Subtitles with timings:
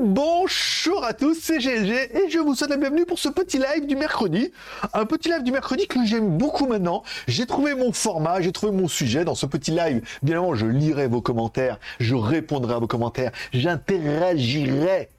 [0.00, 3.86] Bonjour à tous, c'est GLG et je vous souhaite la bienvenue pour ce petit live
[3.86, 4.50] du mercredi.
[4.92, 7.04] Un petit live du mercredi que j'aime beaucoup maintenant.
[7.28, 10.02] J'ai trouvé mon format, j'ai trouvé mon sujet dans ce petit live.
[10.22, 15.10] Bien évidemment, je lirai vos commentaires, je répondrai à vos commentaires, j'interagirai,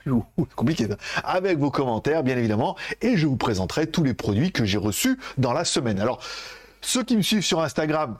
[0.55, 0.87] compliqué
[1.23, 5.17] avec vos commentaires bien évidemment et je vous présenterai tous les produits que j'ai reçus
[5.37, 5.99] dans la semaine.
[5.99, 6.19] Alors,
[6.81, 8.17] ceux qui me suivent sur Instagram,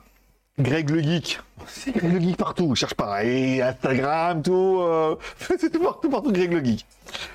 [0.58, 1.38] Greg le Geek.
[1.68, 2.74] C'est Greg le Geek partout.
[2.74, 3.20] Cherche pas.
[3.22, 4.78] Instagram, tout.
[4.80, 5.16] Euh...
[5.58, 6.86] c'est tout partout, partout, Greg le Geek.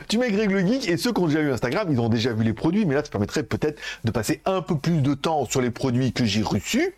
[0.07, 2.34] Tu mets Greg le Geek et ceux qui ont déjà eu Instagram, ils ont déjà
[2.34, 2.85] vu les produits.
[2.85, 6.13] Mais là, ça permettrait peut-être de passer un peu plus de temps sur les produits
[6.13, 6.95] que j'ai reçus.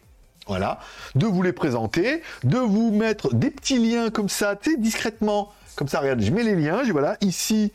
[0.47, 0.79] Voilà.
[1.15, 2.21] De vous les présenter.
[2.43, 5.51] De vous mettre des petits liens comme ça, tu sais, discrètement.
[5.75, 6.83] Comme ça, regarde, je mets les liens.
[6.89, 7.17] Voilà.
[7.19, 7.73] Ici,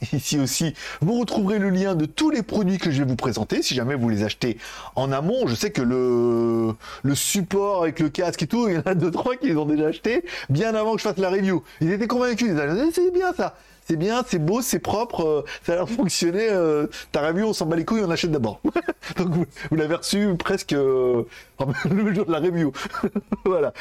[0.12, 3.62] Ici aussi, vous retrouverez le lien de tous les produits que je vais vous présenter.
[3.62, 4.58] Si jamais vous les achetez
[4.94, 8.82] en amont, je sais que le, support avec le casque et tout, il y en
[8.82, 11.64] a deux, trois qui les ont déjà achetés bien avant que je fasse la review.
[11.80, 13.56] Ils étaient convaincus, ils disaient, c'est bien ça
[13.88, 16.46] c'est bien, c'est beau, c'est propre, euh, ça a l'air de fonctionner.
[16.50, 18.60] Euh, ta review, on s'en bat les couilles, on achète d'abord.
[19.16, 21.22] Donc vous, l'avez reçu presque euh,
[21.90, 22.70] le jour de la review.
[23.46, 23.72] voilà.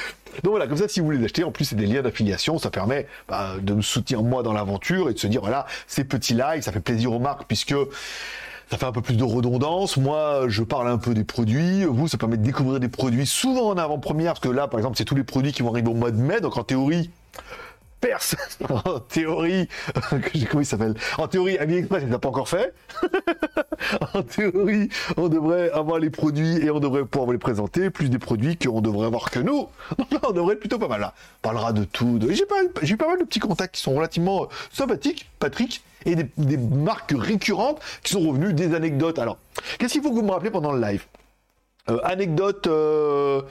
[0.44, 2.70] Donc voilà, comme ça, si vous voulez acheter, en plus c'est des liens d'affiliation, ça
[2.70, 6.34] permet bah, de me soutenir moi dans l'aventure et de se dire voilà, ces petits
[6.34, 7.76] likes, ça fait plaisir aux marques puisque
[8.70, 9.98] ça fait un peu plus de redondance.
[9.98, 11.84] Moi, je parle un peu des produits.
[11.84, 14.98] Vous, ça permet de découvrir des produits souvent en avant-première, parce que là, par exemple,
[14.98, 16.42] c'est tous les produits qui vont arriver au mois de mai.
[16.42, 17.10] Donc, en théorie,
[18.00, 18.36] Perse,
[18.86, 19.68] en théorie,
[20.50, 20.94] comment il s'appelle?
[21.18, 22.74] En théorie, AliExpress, il n'a pas encore fait.
[24.14, 28.10] en théorie, on devrait avoir les produits et on devrait pouvoir vous les présenter, plus
[28.10, 29.68] des produits qu'on devrait avoir que nous.
[30.28, 31.14] On devrait être plutôt pas mal là.
[31.40, 32.20] On parlera de tout.
[32.30, 36.58] J'ai pas, pas mal de petits contacts qui sont relativement euh, sympathiques, Patrick, et des,
[36.58, 39.20] marques récurrentes qui sont revenues, des anecdotes.
[39.20, 39.38] Alors,
[39.80, 41.06] qu'est-ce qu'il faut que vous me rappelez pendant le live?
[41.90, 42.68] Euh, Anecdote.
[42.68, 43.42] Euh,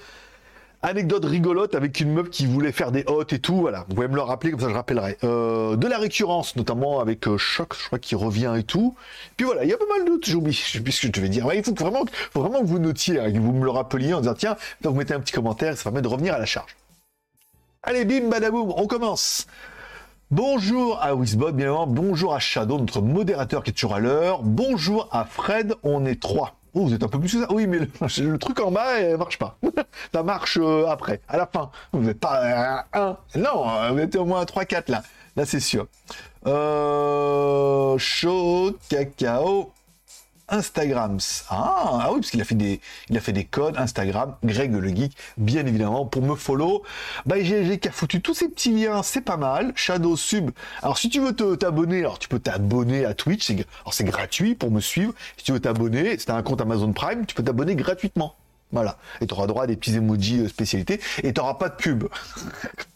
[0.89, 3.85] Anecdote rigolote avec une meuf qui voulait faire des hôtes et tout, voilà.
[3.89, 5.19] Vous pouvez me le rappeler, comme ça je rappellerai.
[5.25, 8.95] Euh, de la récurrence, notamment avec euh, Choc, je crois qu'il revient et tout.
[9.37, 11.29] Puis voilà, il y a pas mal d'autres, j'oublie, je sais ce que je vais
[11.29, 11.53] dire.
[11.53, 14.21] il faut vraiment, faut vraiment que vous notiez, hein, que vous me le rappeliez en
[14.21, 16.77] disant, tiens, vous mettez un petit commentaire, ça permet de revenir à la charge.
[17.83, 19.49] Allez, bim, badaboum, on commence.
[20.31, 21.85] Bonjour à Wizbot, bien.
[21.89, 24.45] Bonjour à Shadow, notre modérateur qui est toujours à l'heure.
[24.45, 26.55] Bonjour à Fred, on est trois.
[26.79, 27.51] Oh, vous êtes un peu plus que ça.
[27.51, 29.57] Oui, mais le, truc en bas, il marche pas.
[30.13, 31.71] ça marche euh, après, à la fin.
[31.93, 33.17] Vous n'êtes pas un.
[33.35, 35.03] Non, euh, vous êtes au moins 3-4 là.
[35.37, 35.87] Là, c'est sûr.
[36.47, 39.73] Euh, chaud, cacao.
[40.49, 41.19] Instagram.
[41.49, 44.73] Ah, ah oui, parce qu'il a fait des, il a fait des codes Instagram, Greg
[44.73, 46.83] le geek, bien évidemment, pour me follow.
[47.25, 49.73] Bah, j'ai qui a foutu tous ces petits liens, c'est pas mal.
[49.75, 50.51] Shadow Sub.
[50.83, 54.71] Alors, si tu veux t'abonner, alors tu peux t'abonner à Twitch, alors c'est gratuit pour
[54.71, 55.13] me suivre.
[55.37, 58.35] Si tu veux t'abonner, si t'as un compte Amazon Prime, tu peux t'abonner gratuitement.
[58.73, 58.99] Voilà.
[59.21, 61.77] Et tu auras droit à des petits emojis euh, spécialités et tu n'auras pas de
[61.77, 62.05] pub.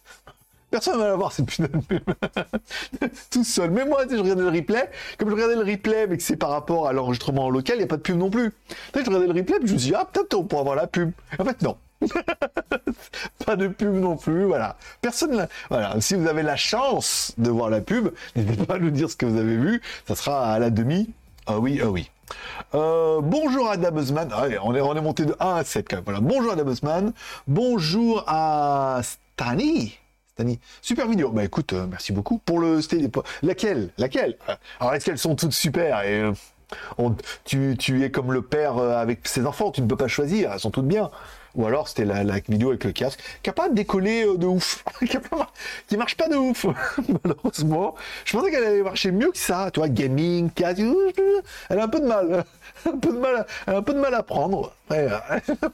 [0.70, 2.02] Personne ne va la voir cette putain de pub.
[3.30, 3.70] Tout seul.
[3.70, 4.88] Mais moi, je regardais le replay.
[5.18, 7.84] Comme je regardais le replay, mais que c'est par rapport à l'enregistrement local, il n'y
[7.84, 8.52] a pas de pub non plus.
[8.94, 10.86] Je regardais le replay, puis je me suis dit, ah, peut-être on pourra avoir la
[10.86, 11.10] pub.
[11.38, 11.76] En fait, non.
[13.44, 14.76] pas de pub non plus, voilà.
[15.00, 16.00] Personne, voilà.
[16.00, 19.16] Si vous avez la chance de voir la pub, n'hésitez pas à nous dire ce
[19.16, 19.82] que vous avez vu.
[20.06, 21.10] Ça sera à la demi.
[21.46, 22.10] Ah oui, ah oui.
[22.74, 24.28] Euh, bonjour à Dabuzman.
[24.32, 26.04] Ah, on, est, on est monté de 1 à 7 quand même.
[26.04, 26.20] Voilà.
[26.20, 27.12] Bonjour à Dabuzman.
[27.48, 29.98] Bonjour à Stani.
[30.82, 31.30] Super vidéo.
[31.30, 32.80] Bah écoute, euh, merci beaucoup pour le.
[33.42, 33.90] Laquelle?
[33.98, 34.36] Laquelle?
[34.78, 36.32] Alors est-ce qu'elles sont toutes super et euh,
[37.44, 40.52] tu, tu, es comme le père euh, avec ses enfants, tu ne peux pas choisir,
[40.52, 41.10] elles sont toutes bien.
[41.56, 44.84] Ou alors c'était la, vidéo avec le casque, qui n'a pas décollé de ouf,
[45.88, 46.64] qui, marche pas de ouf,
[47.24, 47.96] malheureusement.
[48.24, 50.80] Je pensais qu'elle allait marcher mieux que ça, tu vois, gaming, casque,
[51.68, 52.44] elle a un peu de mal,
[52.86, 54.72] un peu de mal, un peu de mal à prendre.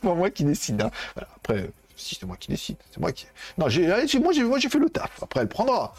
[0.01, 0.81] pour moi qui décide.
[0.81, 0.91] Hein.
[1.37, 3.27] Après, si c'est moi qui décide, c'est moi qui.
[3.59, 3.87] Non, j'ai,
[4.21, 5.23] moi, j'ai, moi, j'ai fait le taf.
[5.23, 5.95] Après, elle prendra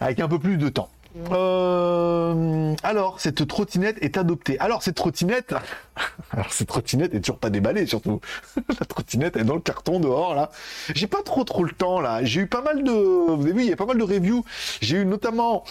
[0.00, 0.88] avec un peu plus de temps.
[1.30, 4.58] Euh, alors, cette trottinette est adoptée.
[4.58, 5.54] Alors, cette trottinette,
[6.32, 8.20] alors cette trottinette est toujours pas déballée, surtout.
[8.80, 10.50] La trottinette est dans le carton dehors là.
[10.94, 12.24] J'ai pas trop trop le temps là.
[12.24, 14.44] J'ai eu pas mal de, vous avez vu, il y a pas mal de reviews.
[14.80, 15.64] J'ai eu notamment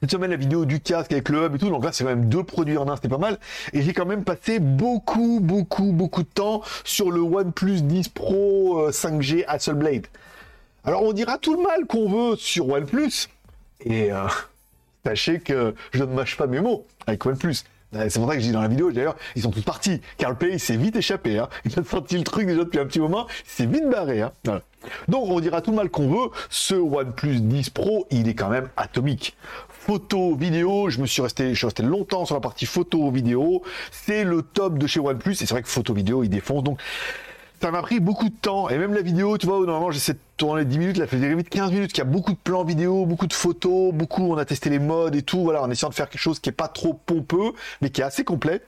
[0.00, 2.10] cette semaine la vidéo du casque avec le hub et tout, donc là c'est quand
[2.10, 3.38] même deux produits en un, c'était pas mal.
[3.74, 8.88] Et j'ai quand même passé beaucoup, beaucoup, beaucoup de temps sur le OnePlus 10 Pro
[8.88, 10.06] 5G euh, Hasselblad.
[10.84, 13.28] Alors on dira tout le mal qu'on veut sur OnePlus,
[13.84, 14.26] et euh,
[15.04, 17.56] sachez que je ne mâche pas mes mots avec OnePlus.
[17.94, 20.00] Euh, c'est pour ça que dis dans la vidéo, d'ailleurs, ils sont tous partis.
[20.16, 21.38] Carl Pay s'est vite échappé.
[21.38, 21.48] Hein.
[21.64, 23.26] Il a senti le truc déjà depuis un petit moment.
[23.44, 24.22] Il s'est vite barré.
[24.22, 24.32] Hein.
[25.08, 26.30] Donc on dira tout le mal qu'on veut.
[26.48, 29.36] Ce OnePlus 10 Pro, il est quand même atomique
[29.90, 33.64] photo, vidéo, je me suis resté, je suis resté longtemps sur la partie photo, vidéo.
[33.90, 35.32] C'est le top de chez OnePlus.
[35.32, 36.62] Et c'est vrai que photo, vidéo, il défonce.
[36.62, 36.80] Donc,
[37.60, 38.68] ça m'a pris beaucoup de temps.
[38.68, 41.16] Et même la vidéo, tu vois, où normalement j'essaie de tourner 10 minutes, là, fait
[41.16, 44.36] vite 15 minutes, qu'il y a beaucoup de plans vidéo, beaucoup de photos, beaucoup, on
[44.36, 46.52] a testé les modes et tout, voilà, en essayant de faire quelque chose qui est
[46.52, 48.62] pas trop pompeux, mais qui est assez complet.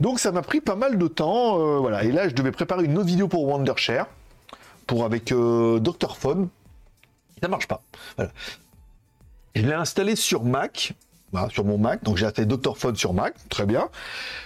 [0.00, 2.04] Donc ça m'a pris pas mal de temps, euh, voilà.
[2.04, 4.06] Et là, je devais préparer une autre vidéo pour Wondershare,
[4.86, 6.18] pour avec euh, Dr.
[6.18, 6.50] Phone.
[7.40, 7.80] Ça marche pas.
[9.58, 10.92] Je l'ai installé sur Mac,
[11.32, 12.04] voilà, sur mon Mac.
[12.04, 13.88] Donc j'ai installé Dr Phone sur Mac, très bien.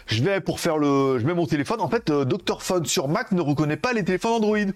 [0.06, 1.82] Je vais pour faire le, je mets mon téléphone.
[1.82, 4.73] En fait, euh, Dr Phone sur Mac ne reconnaît pas les téléphones Android.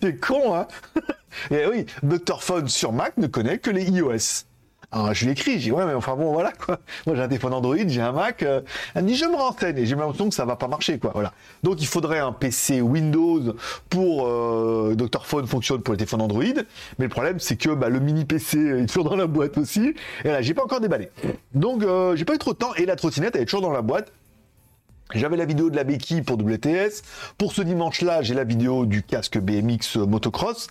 [0.00, 0.66] C'est con, hein?
[1.50, 4.46] Et oui, Dr Phone sur Mac ne connaît que les iOS.
[4.94, 6.78] Alors je lui écris, j'ai dit ouais mais enfin bon voilà quoi.
[7.06, 8.42] Moi j'ai un téléphone Android, j'ai un Mac.
[8.42, 8.60] Euh,
[8.94, 11.12] elle me dit je me renseigne et j'ai l'impression que ça va pas marcher quoi.
[11.14, 11.32] Voilà.
[11.62, 13.54] Donc il faudrait un PC Windows
[13.88, 16.44] pour euh, Dr Phone fonctionne pour les téléphones Android.
[16.98, 19.94] Mais le problème c'est que bah, le mini PC est toujours dans la boîte aussi.
[20.24, 21.08] Et là j'ai pas encore déballé.
[21.54, 23.72] Donc euh, j'ai pas eu trop de temps et la trottinette elle est toujours dans
[23.72, 24.12] la boîte.
[25.14, 27.02] J'avais la vidéo de la béquille pour WTS.
[27.36, 30.68] Pour ce dimanche-là, j'ai la vidéo du casque BMX motocross.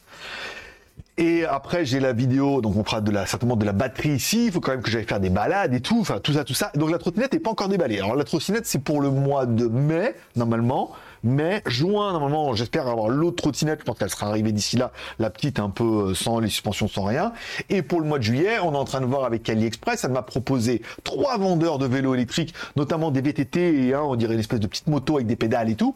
[1.21, 4.47] Et après, j'ai la vidéo, donc on fera de la, certainement de la batterie ici.
[4.47, 5.99] Il faut quand même que j'aille faire des balades et tout.
[6.01, 6.71] Enfin, tout ça, tout ça.
[6.73, 7.99] Donc la trottinette n'est pas encore déballée.
[7.99, 10.93] Alors la trottinette, c'est pour le mois de mai, normalement.
[11.23, 13.81] Mai, juin, normalement, j'espère avoir l'autre trottinette.
[13.81, 14.91] Je pense qu'elle sera arrivée d'ici là.
[15.19, 17.33] La petite, un peu euh, sans les suspensions, sans rien.
[17.69, 20.03] Et pour le mois de juillet, on est en train de voir avec AliExpress.
[20.03, 24.33] Elle m'a proposé trois vendeurs de vélos électriques, notamment des VTT et un, on dirait
[24.33, 25.95] une espèce de petite moto avec des pédales et tout.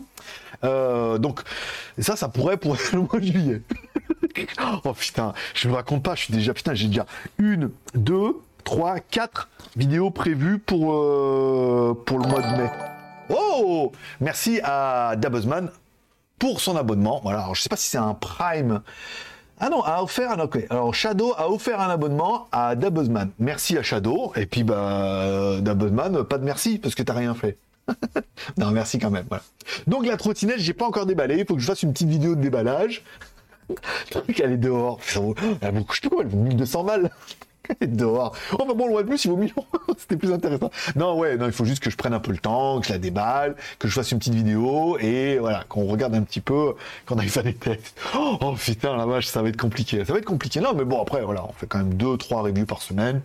[0.63, 1.41] Euh, donc,
[1.97, 3.61] ça, ça pourrait pour le mois de juillet.
[4.83, 7.07] oh putain, je me raconte pas, je suis déjà, putain, j'ai déjà
[7.39, 12.69] une, deux, trois, quatre vidéos prévues pour, euh, pour le mois de mai.
[13.29, 13.91] Oh
[14.21, 15.69] Merci à Dabuzman
[16.39, 17.21] pour son abonnement.
[17.23, 18.81] Voilà, alors je sais pas si c'est un Prime.
[19.59, 20.65] Ah non, a offert un ok.
[20.69, 23.31] Alors Shadow a offert un abonnement à Dabuzman.
[23.39, 24.33] Merci à Shadow.
[24.35, 27.57] Et puis bah Dabuzman, pas de merci parce que t'as rien fait.
[28.57, 29.27] non, merci quand même.
[29.87, 31.37] Donc la trottinette, j'ai pas encore déballé.
[31.39, 33.03] Il faut que je fasse une petite vidéo de déballage.
[34.11, 34.99] Truc, elle est dehors.
[35.61, 37.09] Elle je sais quoi, elle vaut 1200 balles.
[37.81, 38.35] Dehors.
[38.53, 39.53] Oh, bah bon, le plus, il vaut 1000
[39.97, 40.69] C'était plus intéressant.
[40.95, 42.93] Non, ouais, non, il faut juste que je prenne un peu le temps, que je
[42.93, 46.75] la déballe, que je fasse une petite vidéo et voilà, qu'on regarde un petit peu,
[47.05, 47.99] qu'on aille faire des tests.
[48.15, 50.03] Oh, putain, la vache, ça va être compliqué.
[50.05, 50.59] Ça va être compliqué.
[50.59, 53.21] Non, mais bon, après, voilà, on fait quand même 2-3 reviews par semaine.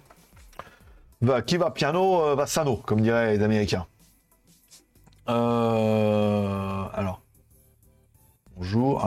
[1.23, 3.87] Va, qui va piano, euh, va sano, comme diraient les Américains.
[5.29, 7.21] Euh, alors.
[8.57, 9.01] Bonjour.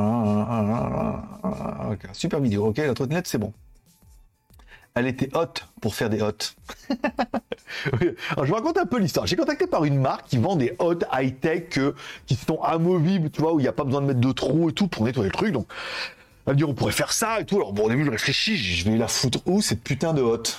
[2.13, 2.67] Super vidéo.
[2.67, 3.53] Ok, la trottinette, c'est bon.
[4.95, 6.55] Elle était haute pour faire des hottes.
[8.29, 9.25] Alors, je vous raconte un peu l'histoire.
[9.25, 11.95] J'ai contacté par une marque qui vend des hottes high-tech euh,
[12.27, 14.69] qui sont amovibles, tu vois, où il n'y a pas besoin de mettre de trous
[14.69, 15.51] et tout pour nettoyer le truc.
[15.51, 15.67] Donc,
[16.45, 17.55] elle me dit, on pourrait faire ça et tout.
[17.55, 20.57] Alors, bon, au début, je réfléchis, je vais la foutre où cette putain de hotte?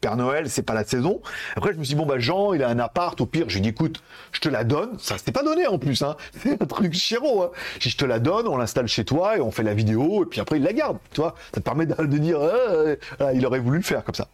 [0.00, 1.20] Père Noël, c'est pas la saison.
[1.56, 3.56] Après, je me suis dit, bon, bah, Jean, il a un appart, au pire, je
[3.56, 4.98] lui dis, écoute, je te la donne.
[4.98, 6.16] Ça s'était pas donné en plus, hein.
[6.42, 7.50] C'est un truc chéro, hein.
[7.80, 10.40] Je, te la donne, on l'installe chez toi et on fait la vidéo, et puis
[10.40, 11.34] après, il la garde, tu vois.
[11.52, 12.96] Ça te permet de, dire, euh,
[13.34, 14.28] il aurait voulu le faire comme ça.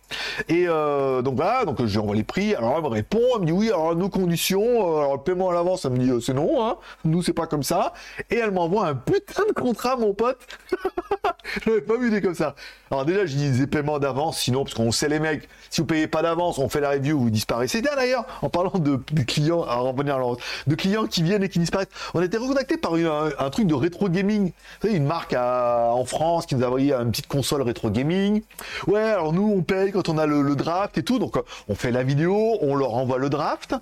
[0.48, 2.54] Et euh, donc voilà, donc je lui envoie les prix.
[2.54, 5.50] Alors elle me répond, elle me dit, oui, alors nos conditions, euh, alors le paiement
[5.50, 6.76] à l'avance, elle me dit, c'est non, hein.
[7.04, 7.92] Nous, c'est pas comme ça.
[8.30, 10.38] Et elle m'envoie un putain de contrat, mon pote.
[11.64, 12.54] je l'avais pas vu des comme ça.
[12.90, 15.39] Alors déjà, je disais paiement d'avance, sinon, parce qu'on sait les mecs,
[15.70, 17.80] si vous payez pas d'avance, on fait la review, vous disparaissez.
[17.80, 21.88] D'ailleurs, en parlant de, clients, à revenir à de clients qui viennent et qui disparaissent,
[22.14, 24.46] on a été recontacté par un, truc de rétro gaming.
[24.48, 28.42] Vous savez, une marque en France qui nous a envoyé une petite console rétro gaming.
[28.86, 31.18] Ouais, alors nous, on paye quand on a le, draft et tout.
[31.18, 31.36] Donc,
[31.68, 33.74] on fait la vidéo, on leur envoie le draft.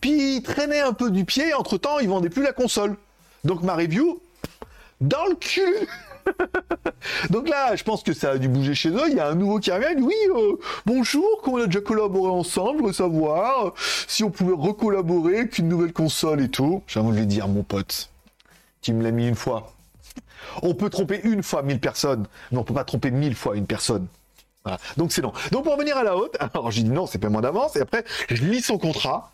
[0.00, 1.54] Puis, ils traînaient un peu du pied.
[1.54, 2.96] Entre temps, ils vendaient plus la console.
[3.44, 4.20] Donc, ma review,
[5.00, 5.88] dans le cul
[7.30, 9.08] Donc là, je pense que ça a dû bouger chez eux.
[9.08, 10.00] Il y a un nouveau qui revient.
[10.00, 13.74] oui, euh, bonjour, qu'on a déjà collaboré ensemble, savoir
[14.06, 16.82] si on pouvait recollaborer avec une nouvelle console et tout.
[16.86, 18.10] J'ai envie de lui dire, mon pote,
[18.80, 19.72] tu me l'as mis une fois.
[20.62, 23.66] On peut tromper une fois mille personnes, mais on peut pas tromper mille fois une
[23.66, 24.06] personne.
[24.96, 25.32] Donc c'est non.
[25.50, 27.80] Donc pour revenir à la haute, alors j'ai dit non, c'est pas moins d'avance, et
[27.80, 29.32] après je lis son contrat.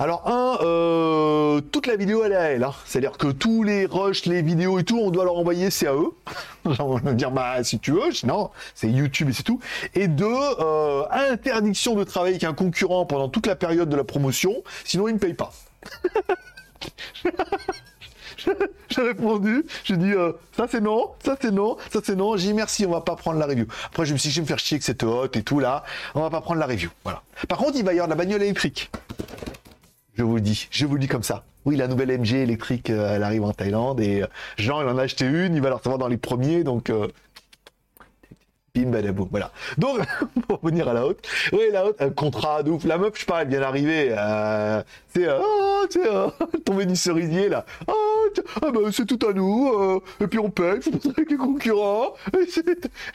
[0.00, 2.72] Alors un, euh, toute la vidéo elle est à elle, hein.
[2.86, 5.92] c'est-à-dire que tous les rushs, les vidéos et tout, on doit leur envoyer, c'est à
[5.92, 6.12] eux.
[6.64, 9.60] on va dire bah si tu veux, sinon c'est YouTube et c'est tout.
[9.94, 14.04] Et deux, euh, interdiction de travailler avec un concurrent pendant toute la période de la
[14.04, 15.52] promotion, sinon il ne paye pas.
[18.88, 22.38] j'ai répondu, j'ai dit euh, ça c'est non, ça c'est non, ça c'est non.
[22.38, 23.66] J'ai dit merci, on va pas prendre la review.
[23.84, 25.60] Après je me suis dit je vais me faire chier que cette hot et tout
[25.60, 26.88] là, on va pas prendre la review.
[27.04, 27.20] Voilà.
[27.50, 28.90] Par contre il va y avoir la bagnole électrique.
[30.14, 31.44] Je vous le dis, je vous le dis comme ça.
[31.66, 34.26] Oui, la nouvelle MG électrique, euh, elle arrive en Thaïlande et euh,
[34.56, 37.08] Jean, il en a acheté une, il va la recevoir dans les premiers, donc euh,
[38.74, 39.52] bim badaboum, voilà.
[39.76, 40.00] Donc,
[40.48, 42.84] pour revenir à la haute, oui, la haute, un contrat de ouf.
[42.84, 44.08] La meuf, je pas, elle vient d'arriver,
[45.12, 46.32] c'est, oh, sais, oh,
[46.64, 47.66] tomber du cerisier, là.
[47.86, 48.10] Oh,
[48.62, 52.14] ah bah, c'est tout à nous, euh, et puis on paye, faut avec les concurrents,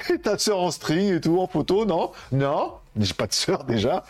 [0.09, 3.63] et, ta sœur en string et tout, en photo, non Non j'ai pas de sœur
[3.63, 4.03] déjà.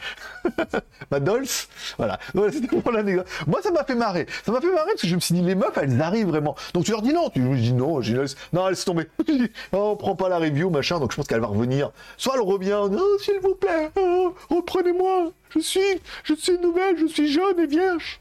[1.12, 1.68] Ma Dolce.
[1.98, 2.20] Voilà.
[2.34, 3.28] voilà c'était pour l'anecdote.
[3.48, 4.28] Moi, ça m'a fait marrer.
[4.46, 6.56] Ça m'a fait marrer parce que je me suis dit, les meufs, elles arrivent vraiment.
[6.74, 7.30] Donc tu leur dis non.
[7.30, 8.02] Tu me dis non.
[8.02, 9.08] Je dis, non, laisse tomber.
[9.74, 11.00] oh, on prend pas la review, machin.
[11.00, 11.92] Donc je pense qu'elle va revenir.
[12.18, 15.32] Soit elle revient, oh, s'il vous plaît, oh, reprenez-moi.
[15.50, 18.20] Je suis, je suis nouvelle, je suis jeune et vierge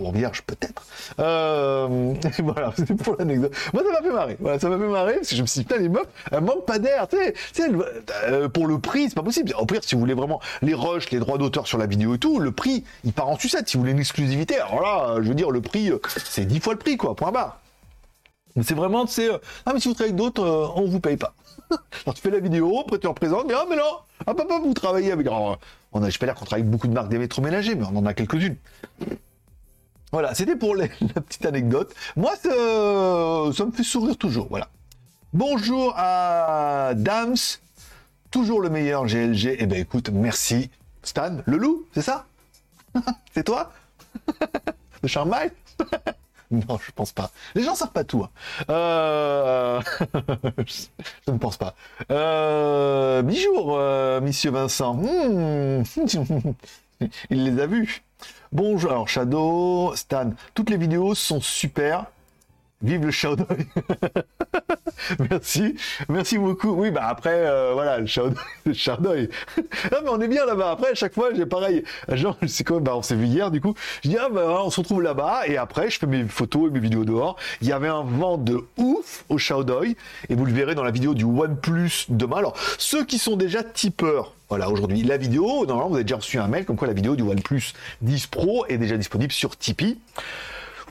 [0.00, 0.82] vierge peut-être.
[1.18, 3.52] Euh, voilà, c'était pour l'anecdote.
[3.72, 4.36] Moi, ça m'a fait marrer.
[4.40, 6.66] Voilà, ça m'a fait marrer parce que je me suis dit, les meufs, elles manquent
[6.66, 7.08] pas d'air.
[7.08, 7.16] Tu
[7.52, 7.70] sais,
[8.24, 9.54] euh, pour le prix, c'est pas possible.
[9.58, 12.18] Au pire, si vous voulez vraiment les rushs, les droits d'auteur sur la vidéo et
[12.18, 13.68] tout, le prix, il part en sucette.
[13.68, 16.60] Si vous voulez une exclusivité, alors là, je veux dire, le prix, euh, c'est dix
[16.60, 17.58] fois le prix, quoi, point barre.
[18.62, 19.30] C'est vraiment, c'est,
[19.64, 21.34] ah, mais si vous travaillez d'autres, on vous paye pas.
[21.70, 23.82] alors, tu fais la vidéo, après tu représentes, mais ah, mais non,
[24.26, 25.26] ah, papa, vous travaillez avec.
[25.26, 25.58] Alors,
[25.92, 28.06] on a, je peux dire qu'on travaille avec beaucoup de marques d'électroménager, mais on en
[28.06, 28.56] a quelques-unes.
[30.12, 31.94] Voilà, c'était pour la petite anecdote.
[32.16, 34.46] Moi, ça, me fait sourire toujours.
[34.50, 34.68] Voilà.
[35.32, 37.36] Bonjour à Dams,
[38.30, 39.56] toujours le meilleur GLG.
[39.58, 40.70] Eh ben écoute, merci.
[41.02, 42.26] Stan, le loup, c'est ça?
[43.34, 43.72] C'est toi?
[45.02, 45.50] Le Charmail
[46.50, 47.30] Non, je pense pas.
[47.54, 48.22] Les gens savent pas tout.
[48.22, 48.30] Hein.
[48.68, 49.80] Euh...
[51.26, 51.74] je ne pense pas.
[52.10, 53.22] Euh...
[53.22, 54.94] Euh, monsieur Vincent.
[54.94, 55.82] Hmm.
[57.30, 58.02] Il les a vus.
[58.52, 62.06] Bonjour, alors Shadow, Stan, toutes les vidéos sont super.
[62.82, 63.46] Vive le Shadow.
[65.30, 65.76] merci,
[66.08, 66.70] merci beaucoup.
[66.70, 68.34] Oui, bah après, euh, voilà, le Shadow.
[68.64, 68.72] Le
[69.92, 70.72] non, mais on est bien là-bas.
[70.72, 71.84] Après, à chaque fois, j'ai pareil.
[72.08, 72.80] Genre, c'est quoi?
[72.80, 73.74] Bah, on s'est vu hier, du coup.
[74.02, 75.46] Je dis, ah, bah, on se retrouve là-bas.
[75.46, 77.36] Et après, je fais mes photos et mes vidéos dehors.
[77.60, 79.82] Il y avait un vent de ouf au Shadow.
[79.84, 82.38] Et vous le verrez dans la vidéo du OnePlus demain.
[82.38, 86.38] Alors, ceux qui sont déjà tipeurs, voilà, aujourd'hui, la vidéo, normalement, vous avez déjà reçu
[86.38, 87.72] un mail comme quoi la vidéo du OnePlus
[88.02, 89.98] 10 Pro est déjà disponible sur Tipeee.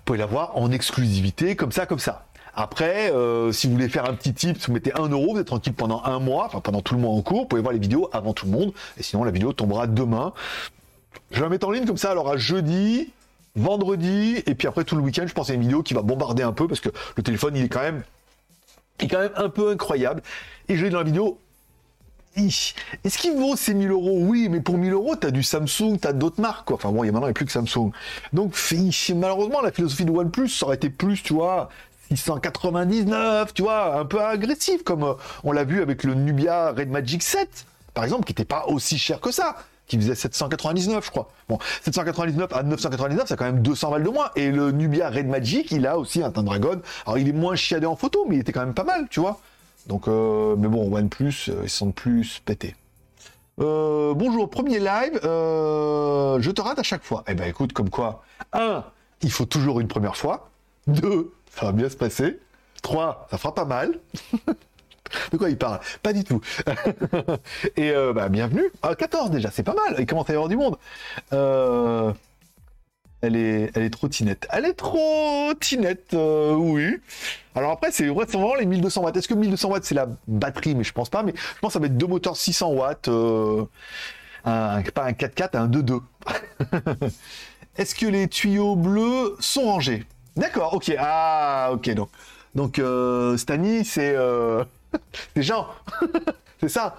[0.02, 2.26] Vous pouvez la voir en exclusivité, comme ça, comme ça.
[2.56, 5.46] Après, euh, si vous voulez faire un petit tip, vous mettez 1 euro, vous êtes
[5.46, 7.80] tranquille pendant un mois, enfin pendant tout le mois en cours, vous pouvez voir les
[7.80, 10.34] vidéos avant tout le monde, et sinon la vidéo tombera demain.
[11.30, 13.12] Je la mettre en ligne comme ça, alors à jeudi,
[13.56, 16.42] vendredi, et puis après tout le week-end, je pense à une vidéo qui va bombarder
[16.42, 18.02] un peu, parce que le téléphone, il est quand même,
[19.00, 20.24] il est quand même un peu incroyable.
[20.68, 21.38] Et je vais dans la vidéo,
[22.38, 24.20] est-ce qu'il vaut ces 1000 euros?
[24.22, 26.72] Oui, mais pour 1000 euros, t'as du Samsung, t'as d'autres marques.
[26.72, 27.92] Enfin bon, il y a maintenant, plus que Samsung.
[28.32, 28.56] Donc,
[29.16, 31.70] malheureusement, la philosophie de OnePlus, ça aurait été plus, tu vois,
[32.16, 36.90] 699, tu vois, un peu agressif, comme euh, on l'a vu avec le Nubia Red
[36.90, 39.58] Magic 7, par exemple, qui n'était pas aussi cher que ça
[39.88, 41.30] qui faisait 799, je crois.
[41.50, 44.30] Bon, 799 à 999, c'est quand même 200 balles de moins.
[44.38, 46.80] Et le Nubia Red Magic, il a aussi un Dragon.
[47.06, 49.20] Alors, il est moins chiadé en photo, mais il était quand même pas mal, tu
[49.20, 49.42] vois.
[49.88, 52.76] Donc, euh, mais bon, OnePlus, euh, ils sont plus pétés.
[53.60, 55.20] Euh, bonjour, premier live.
[55.24, 57.24] je te rate à chaque fois.
[57.28, 58.24] Eh ben, écoute, comme quoi.
[58.54, 58.84] Un,
[59.22, 60.50] il faut toujours une première fois.
[60.88, 62.40] Deux, ça va bien se passer.
[62.82, 64.00] Trois, ça fera pas mal.
[65.32, 65.82] De quoi il parle?
[66.02, 66.40] Pas du tout.
[67.76, 68.72] Et bah, bienvenue.
[68.82, 69.98] Ah, 14 déjà, c'est pas mal.
[70.00, 70.78] Il commence à y avoir du monde.
[73.22, 74.48] Elle est, elle est trop tinette.
[74.52, 76.98] Elle est trop tinette, euh, oui.
[77.54, 79.18] Alors après, c'est vraiment les 1200 watts.
[79.18, 80.74] Est-ce que 1200 watts c'est la batterie?
[80.74, 81.22] Mais je pense pas.
[81.24, 83.08] Mais je pense que ça va être deux moteurs 600 watts.
[83.10, 83.66] Euh,
[84.46, 86.02] un, pas un 4x4, un 2.2.
[87.78, 90.06] Est-ce que les tuyaux bleus sont rangés?
[90.36, 90.94] D'accord, ok.
[90.98, 91.90] Ah, ok.
[91.94, 92.10] Donc,
[92.56, 94.64] donc euh, Stani, c'est euh,
[95.36, 95.68] c'est Jean.
[96.60, 96.98] c'est ça.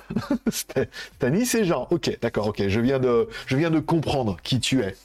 [0.51, 1.89] Stani, c'est Jean.
[1.91, 2.69] Ok, d'accord, ok.
[2.69, 4.97] Je viens de, je viens de comprendre qui tu es.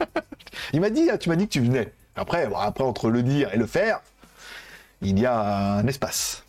[0.72, 1.92] Il m'a dit, ah, tu m'as dit que tu venais.
[2.16, 4.00] Après, après, entre le dire et le faire,
[5.02, 6.44] il y a un espace.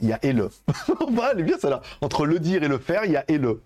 [0.00, 0.50] Il y a et le.
[1.32, 1.82] elle est bien celle-là.
[2.02, 3.62] Entre le dire et le faire, il y a et le.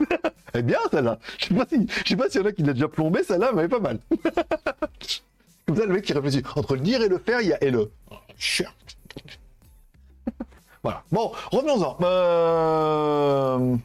[0.54, 1.18] est bien celle-là.
[1.38, 3.22] Je sais pas si, je sais pas s'il y en a qui l'a déjà plombé,
[3.22, 4.00] celle-là, mais elle est pas mal.
[5.66, 6.42] Comme ça, le mec qui réfléchit.
[6.56, 7.90] Entre le dire et le faire, il y a et le.
[10.82, 11.04] voilà.
[11.12, 11.98] Bon, revenons-en.
[12.02, 13.76] Euh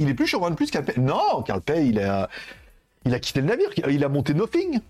[0.00, 0.98] il est plus sur OnePlus qu'Alpay.
[0.98, 2.28] Non, Pay, il a,
[3.04, 4.80] il a quitté le navire, il a monté Nothing.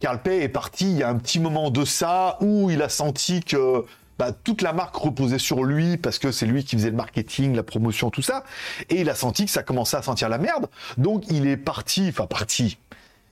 [0.00, 3.40] Pay est parti il y a un petit moment de ça où il a senti
[3.40, 3.84] que
[4.18, 7.54] bah, toute la marque reposait sur lui parce que c'est lui qui faisait le marketing,
[7.54, 8.44] la promotion, tout ça.
[8.88, 10.68] Et il a senti que ça commençait à sentir la merde.
[10.96, 12.78] Donc il est parti, enfin parti.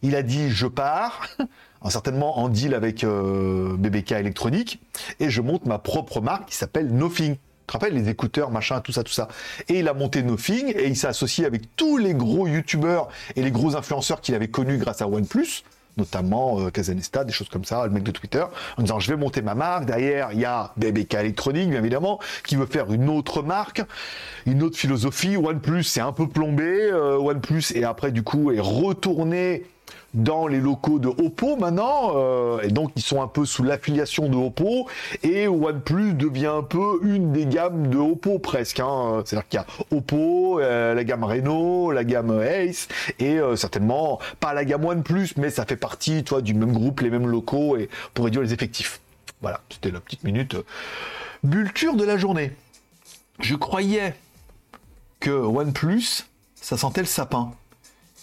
[0.03, 1.29] Il a dit je pars,
[1.89, 4.81] certainement en deal avec euh, BBK électronique,
[5.21, 7.37] et je monte ma propre marque qui s'appelle Nothing
[7.71, 9.29] te rappelles, les écouteurs, machin, tout ça, tout ça.
[9.69, 13.43] Et il a monté Nothing et il s'est associé avec tous les gros youtubeurs et
[13.43, 15.65] les gros influenceurs qu'il avait connus grâce à OnePlus
[15.97, 18.45] notamment euh, Kazanesta, des choses comme ça, le mec de Twitter,
[18.79, 19.87] en disant je vais monter ma marque.
[19.87, 23.83] Derrière, il y a BBK Electronic, bien évidemment, qui veut faire une autre marque,
[24.47, 25.37] une autre philosophie.
[25.37, 26.91] OnePlus, c'est un peu plombé.
[26.91, 29.65] Euh, OnePlus, et après, du coup, est retourné
[30.15, 34.29] dans les locaux de Oppo maintenant, euh, et donc ils sont un peu sous l'affiliation
[34.29, 34.89] de Oppo,
[35.23, 38.81] et OnePlus devient un peu une des gammes de Oppo presque.
[38.81, 39.23] Hein.
[39.25, 42.89] C'est-à-dire qu'il y a Oppo, euh, la gamme Reno, la gamme Ace,
[43.19, 47.01] et euh, certainement pas la gamme OnePlus, mais ça fait partie, toi, du même groupe,
[47.01, 49.01] les mêmes locaux, et pour réduire les effectifs.
[49.43, 50.57] Voilà, c'était la petite minute
[51.43, 52.53] bulture de la journée.
[53.41, 54.15] Je croyais
[55.19, 57.53] que OnePlus, ça sentait le sapin.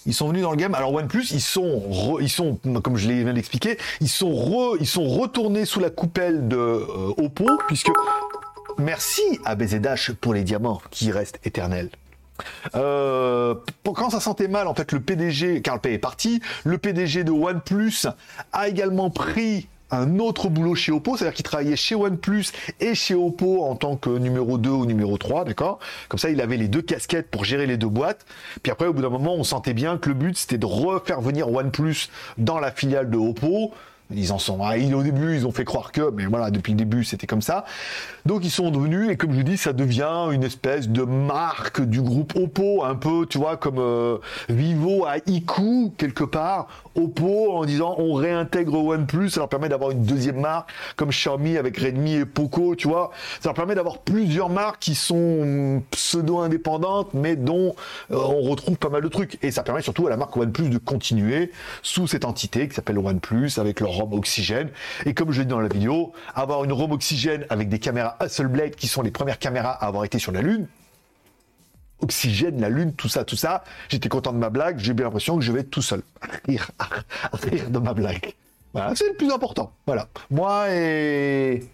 [0.07, 0.73] Ils sont venus dans le game.
[0.73, 5.65] Alors OnePlus, ils sont, ils sont, comme je l'ai viens d'expliquer, ils sont sont retournés
[5.65, 7.91] sous la coupelle de euh, Oppo, puisque
[8.77, 11.89] merci à BZH pour les diamants qui restent éternels.
[12.75, 17.23] Euh, quand ça sentait mal, en fait, le PDG, Carl Pay est parti, le PDG
[17.23, 18.07] de OnePlus
[18.53, 22.45] a également pris un autre boulot chez Oppo, c'est-à-dire qu'il travaillait chez OnePlus
[22.79, 25.79] et chez Oppo en tant que numéro 2 ou numéro 3, d'accord?
[26.09, 28.25] Comme ça, il avait les deux casquettes pour gérer les deux boîtes.
[28.63, 31.21] Puis après, au bout d'un moment, on sentait bien que le but, c'était de refaire
[31.21, 33.73] venir OnePlus dans la filiale de Oppo.
[34.13, 34.59] Ils en sont.
[34.63, 37.41] Ah, au début, ils ont fait croire que, mais voilà, depuis le début, c'était comme
[37.41, 37.65] ça.
[38.25, 42.01] Donc, ils sont devenus, et comme je dis, ça devient une espèce de marque du
[42.01, 46.67] groupe Oppo, un peu, tu vois, comme euh, Vivo à Iku, quelque part.
[46.95, 51.57] Oppo, en disant on réintègre OnePlus, ça leur permet d'avoir une deuxième marque, comme Xiaomi
[51.57, 53.11] avec Redmi et Poco, tu vois.
[53.41, 57.75] Ça leur permet d'avoir plusieurs marques qui sont pseudo-indépendantes, mais dont
[58.11, 59.37] euh, on retrouve pas mal de trucs.
[59.43, 61.51] Et ça permet surtout à la marque OnePlus de continuer
[61.83, 64.69] sous cette entité qui s'appelle OnePlus, avec leur ROM Oxygène.
[65.05, 68.15] Et comme je l'ai dit dans la vidéo, avoir une ROM Oxygène avec des caméras
[68.19, 70.67] Hasselblad qui sont les premières caméras à avoir été sur la Lune,
[71.99, 73.63] oxygène, la lune, tout ça, tout ça.
[73.89, 76.01] J'étais content de ma blague, j'ai bien l'impression que je vais être tout seul.
[76.47, 76.71] Rire,
[77.33, 78.33] rire de ma blague.
[78.95, 79.71] C'est le plus important.
[79.87, 80.07] Voilà.
[80.29, 81.65] Moi et.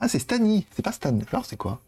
[0.00, 0.66] Ah, c'est Stani.
[0.74, 1.16] C'est pas Stan.
[1.30, 1.80] Alors, c'est quoi?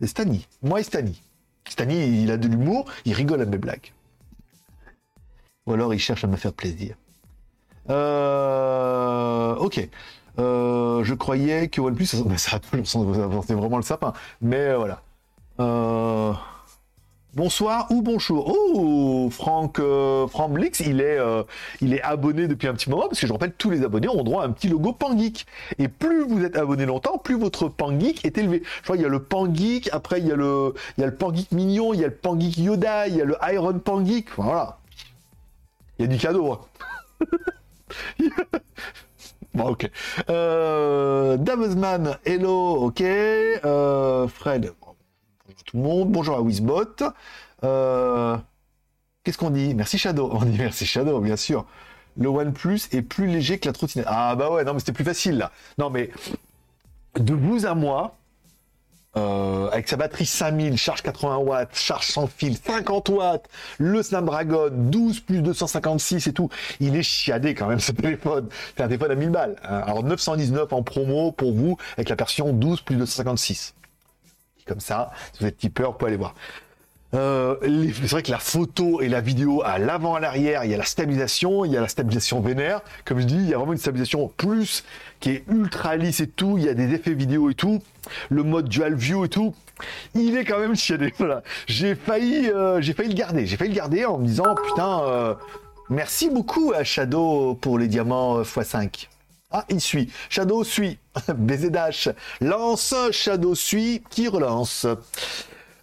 [0.00, 0.46] C'est Stani.
[0.62, 1.20] Moi et Stani.
[1.68, 3.92] Stani, il a de l'humour, il rigole à mes blagues.
[5.66, 6.96] Ou alors, il cherche à me faire plaisir.
[7.90, 9.88] Euh, ok.
[10.38, 12.60] Euh, je croyais que OnePlus, ça, ça
[13.46, 14.12] c'est vraiment le sapin.
[14.40, 15.00] Mais euh, voilà.
[15.60, 16.32] Euh,
[17.34, 18.52] bonsoir ou bonjour.
[18.52, 19.80] Oh, Franck,
[20.28, 21.18] Franck Blix, il est,
[21.80, 24.24] il est abonné depuis un petit moment parce que je rappelle, tous les abonnés ont
[24.24, 25.46] droit à un petit logo Pangeek.
[25.78, 28.62] Et plus vous êtes abonné longtemps, plus votre Pangeek est élevé.
[28.82, 31.06] Je vois, il y a le Pangeek, après il y a le, il y a
[31.06, 34.30] le Pangeek mignon, il y a le Pangeek Yoda, il y a le Iron Pangeek.
[34.36, 34.78] Voilà.
[35.98, 36.52] Il y a du cadeau.
[36.52, 36.60] Hein.
[39.54, 39.88] Bon, ok.
[40.30, 41.38] Euh,
[42.24, 43.00] hello, ok.
[43.02, 46.10] Euh, Fred, bonjour tout le monde.
[46.10, 46.96] Bonjour à Wizbot.
[47.62, 48.36] Euh,
[49.22, 49.74] Qu'est-ce qu'on dit?
[49.74, 50.28] Merci Shadow.
[50.32, 51.66] On dit merci Shadow, bien sûr.
[52.16, 54.06] Le OnePlus est plus léger que la trottinette.
[54.08, 55.50] Ah bah ouais, non mais c'était plus facile là.
[55.78, 56.10] Non mais
[57.18, 58.16] de vous à moi,
[59.16, 63.48] euh, avec sa batterie 5000, charge 80 watts, charge sans fil, 50 watts,
[63.78, 66.48] le Snapdragon 12 plus 256 et tout.
[66.80, 68.48] Il est chiadé quand même ce téléphone.
[68.76, 69.56] C'est un téléphone à 1000 balles.
[69.62, 69.82] Hein.
[69.86, 73.74] Alors 919 en promo pour vous avec la version 12 plus 256.
[74.66, 76.34] Comme ça, si vous êtes tipeur, vous pouvez aller voir.
[77.14, 80.74] Euh, c'est vrai que la photo et la vidéo à l'avant, à l'arrière, il y
[80.74, 82.80] a la stabilisation, il y a la stabilisation vénère.
[83.04, 84.84] Comme je dis, il y a vraiment une stabilisation plus
[85.20, 86.56] qui est ultra lisse et tout.
[86.58, 87.82] Il y a des effets vidéo et tout.
[88.30, 89.54] Le mode dual view et tout.
[90.14, 91.12] Il est quand même chiadé.
[91.18, 91.42] Voilà.
[91.66, 93.46] J'ai failli, euh, j'ai failli le garder.
[93.46, 95.34] J'ai failli le garder en me disant putain, euh,
[95.90, 99.08] merci beaucoup à Shadow pour les diamants x5.
[99.52, 100.10] Ah, il suit.
[100.30, 100.98] Shadow suit.
[101.28, 102.10] BZH.
[102.40, 102.94] Lance.
[103.12, 104.02] Shadow suit.
[104.10, 104.84] Qui relance?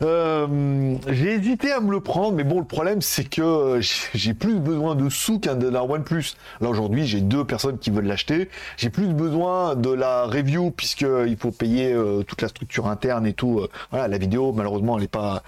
[0.02, 3.80] Euh, j'ai hésité à me le prendre, mais bon, le problème, c'est que
[4.14, 6.34] j'ai plus besoin de sous qu'un de la OnePlus.
[6.60, 8.50] Là, aujourd'hui, j'ai deux personnes qui veulent l'acheter.
[8.78, 13.34] J'ai plus besoin de la review, puisqu'il faut payer euh, toute la structure interne et
[13.34, 13.68] tout.
[13.92, 15.44] voilà, la vidéo, malheureusement, elle n'est pas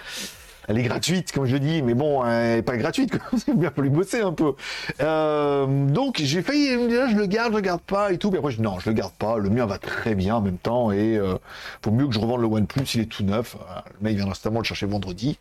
[0.68, 3.12] elle est gratuite, comme je dis, mais bon, elle n'est pas gratuite,
[3.48, 4.54] il bien fallu bosser un peu.
[5.02, 8.52] Euh, donc j'ai failli je le garde, je le garde pas et tout, mais après
[8.52, 10.92] je dis non, je le garde pas, le mien va très bien en même temps,
[10.92, 11.36] et euh,
[11.82, 13.56] faut mieux que je revende le OnePlus, il est tout neuf,
[14.00, 15.38] le mec viendra certainement le chercher vendredi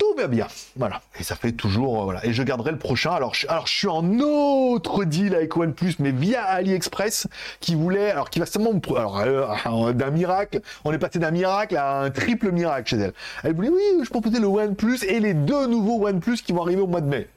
[0.00, 0.48] tout va bien.
[0.76, 1.02] Voilà.
[1.18, 2.24] Et ça fait toujours, euh, voilà.
[2.26, 3.12] Et je garderai le prochain.
[3.12, 7.28] Alors, je, alors, je suis en autre deal avec OnePlus, mais via AliExpress,
[7.60, 11.30] qui voulait, alors, qui va seulement me, alors, euh, d'un miracle, on est passé d'un
[11.30, 13.12] miracle à un triple miracle chez elle.
[13.44, 16.80] Elle voulait, oui, je proposais le OnePlus et les deux nouveaux OnePlus qui vont arriver
[16.80, 17.28] au mois de mai.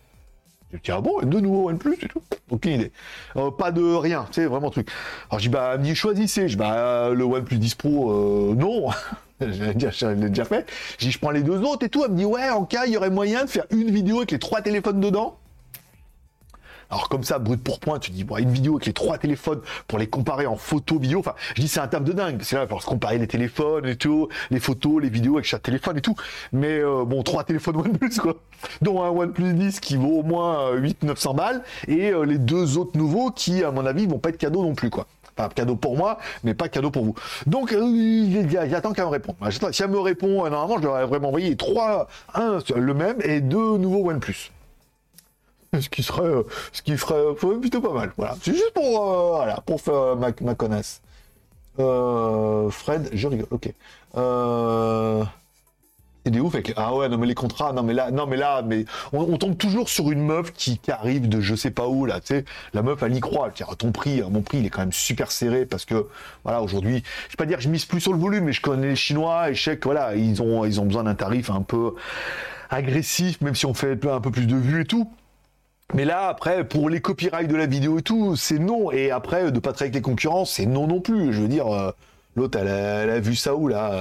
[0.71, 2.91] Je dis, ah bon, deux nouveaux OnePlus et tout Aucune idée.
[3.35, 4.87] Euh, pas de rien, c'est vraiment truc.
[5.29, 6.47] Alors je dis, bah, dit, choisissez.
[6.47, 8.89] Je dis, bah, le OnePlus 10 Pro, non.
[9.51, 10.69] J'avais déjà, déjà fait.
[10.97, 12.03] J'ai je prends les deux autres et tout.
[12.05, 14.31] Elle me dit, ouais, en cas, il y aurait moyen de faire une vidéo avec
[14.31, 15.37] les trois téléphones dedans.
[16.93, 19.61] Alors comme ça, brut pour point, tu dis, bon, une vidéo avec les trois téléphones
[19.87, 21.19] pour les comparer en photo, vidéo.
[21.19, 22.39] Enfin, je dis c'est un taf de dingue.
[22.43, 25.63] C'est là pour se comparer les téléphones et tout, les photos, les vidéos avec chaque
[25.63, 26.15] téléphone et tout.
[26.51, 28.35] Mais euh, bon, trois téléphones OnePlus quoi,
[28.83, 32.77] dont un OnePlus 10 qui vaut au moins 800-900 euh, balles et euh, les deux
[32.77, 35.07] autres nouveaux qui, à mon avis, vont pas être cadeaux non plus quoi.
[35.35, 37.15] Pas cadeau pour moi, mais pas cadeau pour vous.
[37.47, 37.75] Donc,
[38.69, 39.35] j'attends qu'elle me réponde.
[39.49, 43.77] Si elle me répond, normalement, je leur vraiment envoyer trois, un, le même, et deux
[43.77, 44.51] nouveaux OnePlus
[45.81, 48.13] ce qui serait, euh, ce qui ferait euh, plutôt pas mal.
[48.17, 51.01] Voilà, c'est juste pour, euh, voilà, pour faire ma, ma connasse.
[51.77, 53.47] Fred, je rigole.
[53.51, 53.73] Ok.
[56.25, 58.37] C'est des ouf avec ah ouais non mais les contrats non mais là non mais
[58.37, 62.05] là mais on, tombe toujours sur une meuf qui, arrive de je sais pas où
[62.05, 64.65] là tu sais la meuf elle y croit elle dit ton prix mon prix il
[64.65, 66.07] est quand même super serré parce que
[66.45, 68.61] voilà aujourd'hui je vais pas dire que je mise plus sur le volume mais je
[68.61, 71.93] connais les chinois et je sais que voilà ils ont besoin d'un tarif un peu
[72.69, 75.11] agressif même si on fait un peu plus de vues et tout
[75.93, 78.91] mais là, après, pour les copyrights de la vidéo et tout, c'est non.
[78.91, 81.33] Et après, de pas travailler avec les concurrents, c'est non non plus.
[81.33, 81.91] Je veux dire, euh,
[82.35, 83.91] l'autre, elle, a vu ça où, là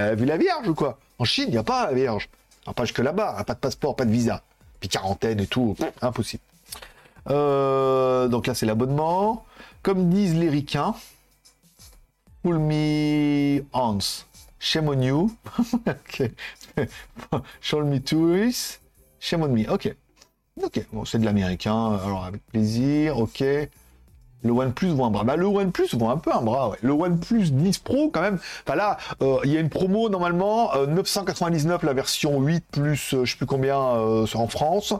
[0.00, 2.28] Elle a vu la Vierge quoi En Chine, il n'y a pas Vierge.
[2.74, 4.42] pas que là-bas, pas de passeport, pas de visa.
[4.80, 6.42] Puis quarantaine et tout, impossible.
[7.28, 9.44] Euh, donc là, c'est l'abonnement.
[9.82, 10.94] Comme disent les ricains,
[12.42, 14.24] pull me hands.
[14.58, 15.36] Shame on you.
[17.60, 18.80] Show me tourists.
[19.20, 19.68] Shame on me.
[19.70, 19.94] Ok.
[20.62, 23.44] Ok, bon, c'est de l'américain, alors avec plaisir, ok.
[24.46, 25.24] Le OnePlus vaut un bras.
[25.24, 26.78] Bah, le OnePlus vaut un peu un bras, ouais.
[26.80, 28.38] Le OnePlus 10 Pro, quand même.
[28.64, 33.14] Enfin là, euh, il y a une promo normalement, 999 euh, la version 8 plus
[33.14, 34.94] euh, je sais plus combien en France,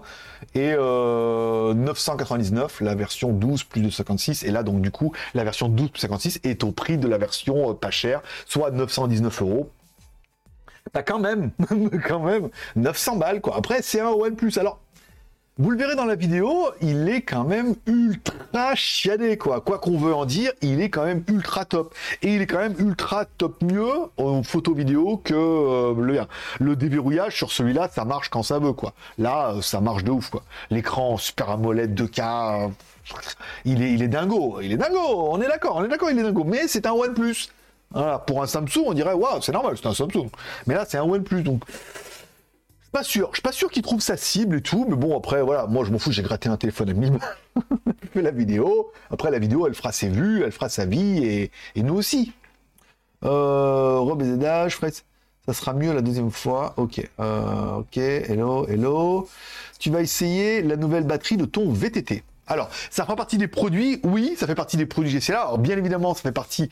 [0.54, 4.42] et 999 la version 12 plus de 56.
[4.42, 7.18] Et là, donc du coup, la version 12 plus 56 est au prix de la
[7.18, 9.70] version pas chère, soit 919 euros.
[10.92, 11.50] T'as quand même,
[12.08, 13.56] quand même, 900 balles quoi.
[13.56, 14.52] Après, c'est un OnePlus.
[14.58, 14.80] Alors,
[15.58, 19.62] vous le verrez dans la vidéo, il est quand même ultra chiadé, quoi.
[19.62, 21.94] Quoi qu'on veut en dire, il est quand même ultra top.
[22.20, 26.20] Et il est quand même ultra top mieux en photo vidéo que euh, le,
[26.60, 28.92] le déverrouillage sur celui-là, ça marche quand ça veut, quoi.
[29.16, 30.42] Là, euh, ça marche de ouf, quoi.
[30.70, 32.68] L'écran Super AMOLED 2K, euh,
[33.64, 34.60] il est, il est dingo.
[34.60, 34.98] Il est dingo,
[35.30, 36.44] on est d'accord, on est d'accord, il est dingo.
[36.44, 37.48] Mais c'est un OnePlus.
[37.92, 40.28] Voilà, pour un Samsung, on dirait, waouh, c'est normal, c'est un Samsung.
[40.66, 41.62] Mais là, c'est un OnePlus, donc
[42.96, 43.28] pas sûr.
[43.32, 45.84] Je suis pas sûr qu'il trouve sa cible et tout, mais bon, après, voilà, moi
[45.84, 47.18] je m'en fous, j'ai gratté un téléphone à 1000
[48.14, 48.90] fait la vidéo.
[49.10, 52.32] Après, la vidéo, elle fera ses vues, elle fera sa vie, et, nous aussi.
[53.22, 54.94] Euh, Rob et Fred,
[55.46, 56.72] ça sera mieux la deuxième fois.
[56.78, 59.28] Ok, euh, ok, hello, hello.
[59.78, 62.24] Tu vas essayer la nouvelle batterie de ton VTT.
[62.46, 65.42] Alors, ça fera partie des produits, oui, ça fait partie des produits GCA.
[65.42, 66.70] Alors, bien évidemment, ça fait partie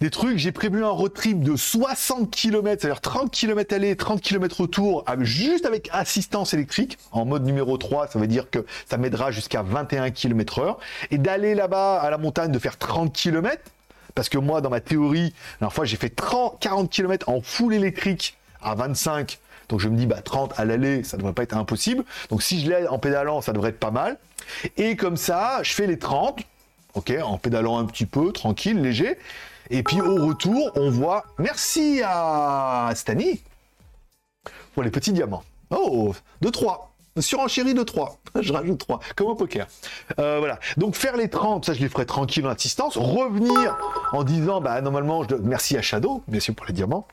[0.00, 0.38] des trucs.
[0.38, 5.04] J'ai prévu un road trip de 60 km, c'est-à-dire 30 km aller, 30 km retour,
[5.20, 6.98] juste avec assistance électrique.
[7.12, 10.78] En mode numéro 3, ça veut dire que ça m'aidera jusqu'à 21 km heure.
[11.10, 13.60] Et d'aller là-bas à la montagne, de faire 30 km,
[14.14, 17.40] parce que moi, dans ma théorie, la dernière fois, j'ai fait 30, 40 km en
[17.40, 19.38] full électrique à 25.
[19.68, 22.04] Donc je me dis, bah 30 à l'aller, ça devrait pas être impossible.
[22.30, 24.16] Donc si je l'ai en pédalant, ça devrait être pas mal.
[24.76, 26.40] Et comme ça, je fais les 30,
[26.94, 29.18] ok, en pédalant un petit peu, tranquille, léger.
[29.70, 33.42] Et puis au retour, on voit merci à Stani
[34.74, 35.42] pour les petits diamants.
[35.70, 36.92] Oh, de 3.
[37.18, 38.18] Surenchérie de 3.
[38.40, 39.66] Je rajoute 3, comme au poker.
[40.18, 40.58] Euh, voilà.
[40.76, 42.96] Donc faire les 30, ça je les ferai tranquille en assistance.
[42.96, 43.76] Revenir
[44.12, 47.06] en disant, bah normalement, je merci à Shadow, bien sûr pour les diamants.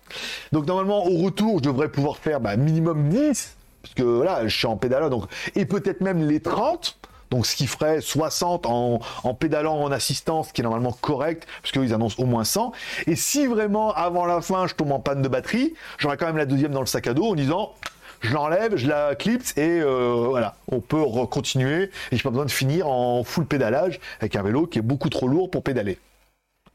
[0.51, 4.55] Donc normalement, au retour, je devrais pouvoir faire bah, minimum 10, parce que voilà, je
[4.55, 6.97] suis en pédalant, donc et peut-être même les 30
[7.33, 8.99] donc ce qui ferait 60 en,
[9.33, 12.73] pédalant en assistance, qui est normalement correct, parce qu'ils annoncent au moins 100.
[13.07, 16.37] Et si vraiment avant la fin je tombe en panne de batterie, j'aurai quand même
[16.37, 17.73] la deuxième dans le sac à dos en disant
[18.21, 22.45] je l'enlève, je la clipse et euh, voilà, on peut continuer et j'ai pas besoin
[22.45, 25.97] de finir en full pédalage avec un vélo qui est beaucoup trop lourd pour pédaler.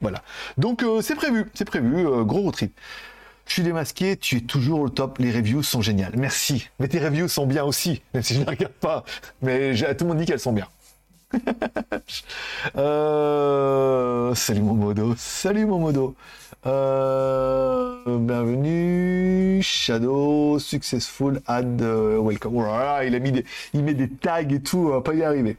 [0.01, 0.21] Voilà.
[0.57, 2.55] Donc euh, c'est prévu, c'est prévu, euh, gros road.
[3.49, 6.13] Je suis démasqué, tu es toujours au top, les reviews sont géniales.
[6.15, 6.69] Merci.
[6.77, 9.03] Mais tes reviews sont bien aussi, même si je ne les regarde pas.
[9.41, 10.67] Mais tout le monde dit qu'elles sont bien.
[12.75, 16.15] Euh, salut mon modo, salut mon modo.
[16.65, 22.57] Euh, bienvenue, Shadow, successful, add, euh, welcome.
[22.57, 25.23] Oh il a mis des, il met des tags et tout, on va pas y
[25.23, 25.57] arriver.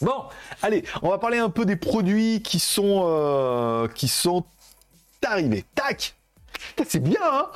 [0.00, 0.24] Bon,
[0.62, 4.44] allez, on va parler un peu des produits qui sont, qui sont
[5.24, 5.64] arrivés.
[5.74, 6.15] Tac
[6.88, 7.48] c'est bien, hein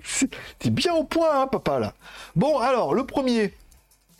[0.58, 1.94] T'es bien au point, hein, papa, là.
[2.36, 3.52] Bon, alors, le premier.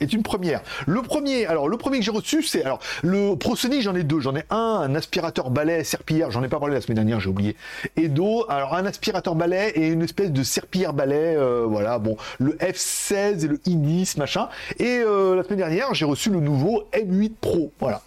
[0.01, 0.61] est une première.
[0.87, 4.21] Le premier, alors le premier que j'ai reçu, c'est alors le ProSonic, j'en ai deux.
[4.21, 7.31] J'en ai un, un aspirateur balai serpillière, j'en ai pas parlé la semaine dernière, j'ai
[7.31, 7.57] oublié.
[7.97, 12.17] Et d'autres, alors un aspirateur balai et une espèce de serpillière balai, euh, voilà, bon,
[12.39, 14.49] le F16 et le i10, machin.
[14.79, 18.03] Et euh, la semaine dernière, j'ai reçu le nouveau M8 Pro, voilà.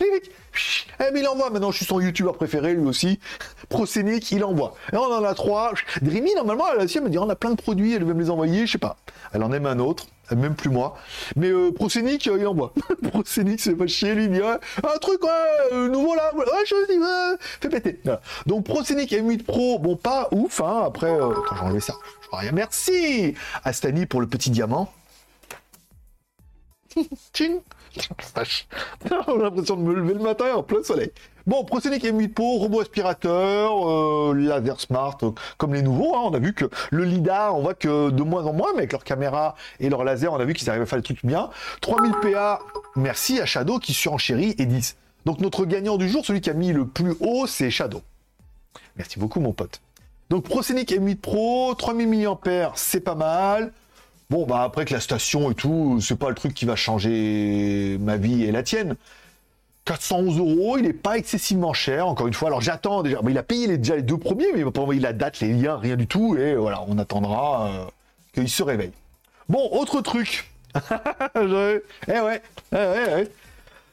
[1.00, 3.18] eh, mais il envoie maintenant, je suis son youtubeur préféré lui aussi.
[3.68, 4.74] Procénic, il envoie.
[4.92, 5.72] Et on en a trois.
[6.00, 8.30] Dreamy, normalement, elle, elle me dit on a plein de produits, elle veut me les
[8.30, 8.96] envoyer, je sais pas.
[9.32, 10.96] Elle en aime un autre, même plus moi.
[11.36, 12.72] Mais euh, Procénic, euh, il envoie.
[13.10, 16.98] Procénic, c'est pas chier, lui, il dit un truc, ouais, nouveau là, ouais, je dis,
[16.98, 18.00] ouais, fais péter.
[18.46, 20.82] Donc Procénic M8 Pro, bon, pas ouf, hein.
[20.86, 21.94] Après, euh, attends, j'ai ça.
[22.22, 22.52] Je vois rien.
[22.52, 23.34] Merci
[23.64, 24.92] à Stani pour le petit diamant.
[27.32, 27.60] Tching
[29.10, 31.12] A l'impression de me lever le matin en plein soleil.
[31.46, 36.14] Bon, Prosonic M8 Pro, robot aspirateur, euh, laser smart, euh, comme les nouveaux.
[36.14, 36.22] Hein.
[36.26, 38.92] on a vu que le LIDAR, on voit que de moins en moins, mais avec
[38.92, 41.50] leur caméra et leur laser, on a vu qu'ils arrivent à faire le truc bien.
[41.80, 42.60] 3000 PA,
[42.94, 44.96] merci à Shadow qui surenchérit et 10.
[45.24, 48.02] Donc notre gagnant du jour, celui qui a mis le plus haut, c'est Shadow.
[48.96, 49.80] Merci beaucoup mon pote.
[50.30, 53.72] Donc Prosonic M8 Pro, 3000 mAh, c'est pas mal.
[54.32, 57.98] Bon, bah après que la station et tout, c'est pas le truc qui va changer
[58.00, 58.96] ma vie et la tienne.
[59.84, 62.48] 411 euros, il n'est pas excessivement cher, encore une fois.
[62.48, 64.80] Alors j'attends déjà, il a payé les, déjà les deux premiers, mais il va pas
[64.80, 66.34] envoyer la date, les liens, rien du tout.
[66.38, 67.84] Et voilà, on attendra euh,
[68.32, 68.92] qu'il se réveille.
[69.50, 70.50] Bon, autre truc.
[71.34, 72.42] eh ouais, eh ouais,
[72.72, 73.30] eh ouais.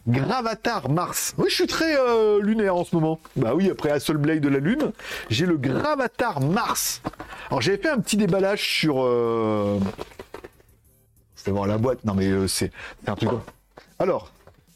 [0.08, 1.34] Gravatar Mars.
[1.38, 3.20] Oui, je suis très euh, lunaire en ce moment.
[3.36, 4.94] Bah oui, après Blade de la Lune,
[5.30, 7.02] j'ai le Gravatar Mars.
[7.50, 9.04] Alors j'avais fait un petit déballage sur...
[9.04, 9.80] Euh,
[11.52, 12.04] la boîte.
[12.06, 12.72] Non, mais euh, c'est
[13.08, 13.30] un truc.
[14.00, 14.32] Alors,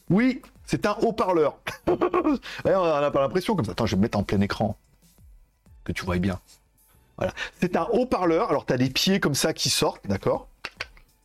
[0.10, 1.58] oui, c'est un haut-parleur.
[1.88, 3.72] on n'a pas l'impression comme ça.
[3.72, 4.78] Attends, je vais me mettre en plein écran.
[5.84, 6.40] Que tu vois bien.
[7.18, 7.34] Voilà.
[7.60, 8.50] C'est un haut-parleur.
[8.50, 10.48] Alors, tu as des pieds comme ça qui sortent, d'accord?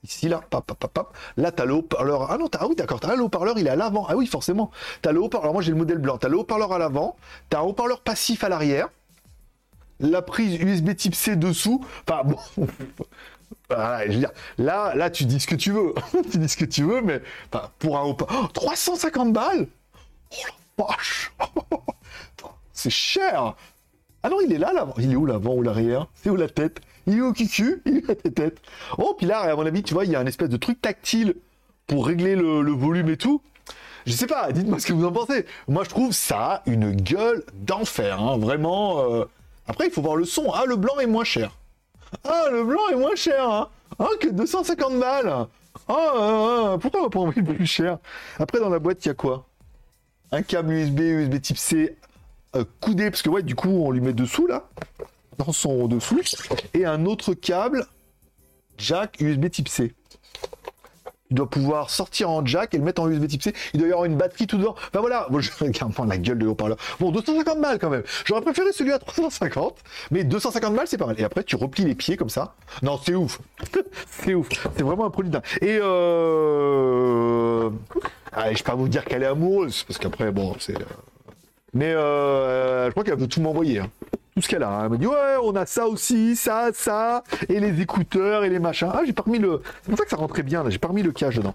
[0.05, 2.31] Ici, là, pap, pap, pap, Là, tu as le haut-parleur.
[2.31, 2.59] Ah non, as...
[2.61, 3.01] ah oui, d'accord.
[3.03, 4.07] As le haut-parleur, il est à l'avant.
[4.09, 4.71] Ah oui, forcément.
[5.03, 5.53] Tu as le haut-parleur.
[5.53, 6.19] Moi, j'ai le modèle blanc.
[6.19, 7.17] Tu as le haut-parleur à l'avant.
[7.51, 8.89] Tu as un haut-parleur passif à l'arrière.
[10.01, 11.85] La prise USB type C dessous.
[12.09, 12.69] Enfin, bon.
[13.71, 15.95] Là, là, tu dis ce que tu veux.
[16.31, 17.21] tu dis ce que tu veux, mais
[17.79, 18.17] pour un haut
[18.53, 19.67] 350 balles?
[20.33, 20.97] Oh la
[22.73, 23.55] C'est cher
[24.23, 24.95] Ah non, il est là, l'avant.
[24.99, 26.07] Il est où l'avant ou l'arrière?
[26.15, 26.81] C'est où la tête?
[27.07, 27.81] Il est où Kiku?
[27.87, 28.61] Il est où la tête?
[28.99, 30.81] Oh, puis là, à mon avis, tu vois, il y a un espèce de truc
[30.81, 31.35] tactile
[31.87, 33.43] pour régler le, volume et tout.
[34.07, 35.45] Je sais pas, dites-moi ce que vous en pensez.
[35.67, 39.01] Moi, je trouve ça une gueule d'enfer, hein, vraiment.
[39.11, 39.25] Euh.
[39.67, 40.51] Après, il faut voir le son.
[40.53, 41.57] Ah, le blanc est moins cher.
[42.25, 43.69] Ah, le blanc est moins cher, hein.
[43.99, 45.29] Ah, que 250 balles.
[45.29, 45.47] Ah,
[45.89, 47.99] ah, ah pourquoi on va pas envoyer plus cher?
[48.39, 49.47] Après, dans la boîte, il y a quoi?
[50.31, 51.97] Un câble USB, USB type C,
[52.55, 54.69] euh, coudé, parce que ouais, du coup, on lui met dessous, là,
[55.39, 56.21] dans son dessous,
[56.75, 57.87] et un autre câble,
[58.77, 59.95] jack USB type C.
[61.31, 63.53] Il doit pouvoir sortir en jack et le mettre en USB type C.
[63.75, 64.75] Il doit y avoir une batterie tout dedans.
[64.77, 66.79] Enfin voilà, bon, je regarde la gueule de haut-parleur.
[67.01, 68.03] Bon, 250 balles quand même.
[68.25, 69.77] J'aurais préféré celui à 350,
[70.11, 71.21] mais 250 balles c'est pas mal.
[71.21, 72.55] Et après tu replies les pieds comme ça.
[72.83, 73.41] Non, c'est ouf.
[74.07, 74.49] c'est ouf.
[74.77, 75.43] C'est vraiment un produit dingue.
[75.61, 77.71] Et euh...
[78.33, 80.77] Allez, je peux pas vous dire qu'elle est amoureuse, parce qu'après, bon, c'est...
[80.77, 80.85] Euh,
[81.75, 83.81] mais euh, je crois qu'elle veut tout m'envoyer.
[83.81, 83.91] Hein
[84.43, 84.71] ce qu'elle a.
[84.71, 84.91] Hein.
[84.93, 88.91] Elle dit ouais, on a ça aussi, ça, ça, et les écouteurs et les machins.
[88.93, 89.63] Ah, j'ai pas remis le.
[89.83, 90.71] C'est pour ça que ça rentrait bien là.
[90.71, 91.55] J'ai pas remis le cache dedans.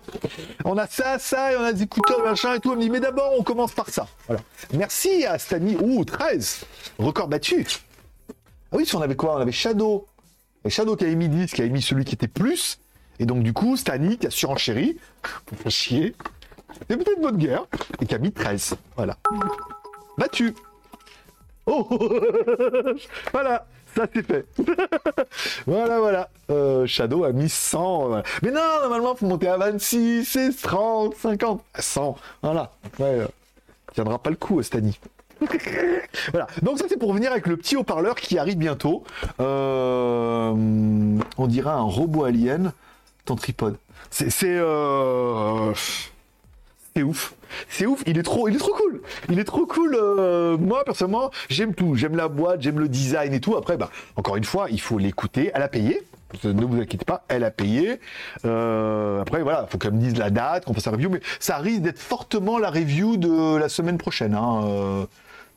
[0.65, 2.71] On a ça, ça, et on a des écouteurs, machin et tout.
[2.71, 4.07] Elle me dit mais d'abord on commence par ça.
[4.27, 4.41] Voilà.
[4.73, 5.77] Merci à Stani.
[5.81, 6.65] Ouh, 13
[6.99, 7.65] record battu.
[8.71, 9.35] Ah oui, si on avait quoi?
[9.35, 10.07] On avait Shadow.
[10.65, 12.79] Et Shadow qui avait mis 10, qui avait mis celui qui était plus.
[13.19, 14.97] Et donc du coup, Stani qui a surenchéri
[15.45, 16.15] pour faire chier.
[16.89, 17.65] C'est peut-être bonne guerre
[18.01, 18.75] et qui a mis 13.
[18.95, 19.17] Voilà.
[20.17, 20.53] Battu.
[21.65, 21.87] Oh
[23.31, 24.45] Voilà, ça c'est fait.
[25.67, 26.29] voilà, voilà.
[26.49, 28.21] Euh, Shadow a mis 100.
[28.41, 32.17] Mais non, normalement, il faut monter à 26, 30, 50, 100.
[32.41, 32.71] Voilà.
[32.85, 33.27] Après, euh,
[33.93, 34.99] tiendra pas le coup, Stani.
[36.31, 36.47] voilà.
[36.61, 39.03] Donc ça c'est pour venir avec le petit haut-parleur qui arrive bientôt.
[39.39, 40.53] Euh,
[41.37, 42.71] on dira un robot alien.
[43.25, 43.77] Ton tripode.
[44.09, 44.29] C'est...
[44.43, 45.73] Euh
[46.95, 47.33] c'est ouf.
[47.69, 49.01] C'est ouf, il est trop, il est trop cool.
[49.29, 49.95] Il est trop cool.
[49.95, 51.95] Euh, moi, personnellement, j'aime tout.
[51.95, 53.55] J'aime la boîte, j'aime le design et tout.
[53.55, 55.51] Après, bah, encore une fois, il faut l'écouter.
[55.53, 56.01] Elle a payé.
[56.43, 57.99] Ne vous inquiétez pas, elle a payé.
[58.43, 61.09] Euh, après, voilà, il faut qu'elle me dise la date, qu'on fasse la review.
[61.09, 64.33] Mais ça risque d'être fortement la review de la semaine prochaine.
[64.33, 65.05] Hein, euh,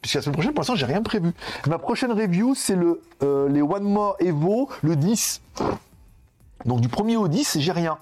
[0.03, 1.33] puisque la semaine prochaine, pour l'instant, j'ai rien prévu.
[1.67, 3.01] Ma prochaine review, c'est le
[3.49, 5.41] les One More Evo, le 10.
[6.67, 7.99] Donc du 1er au 10, j'ai rien.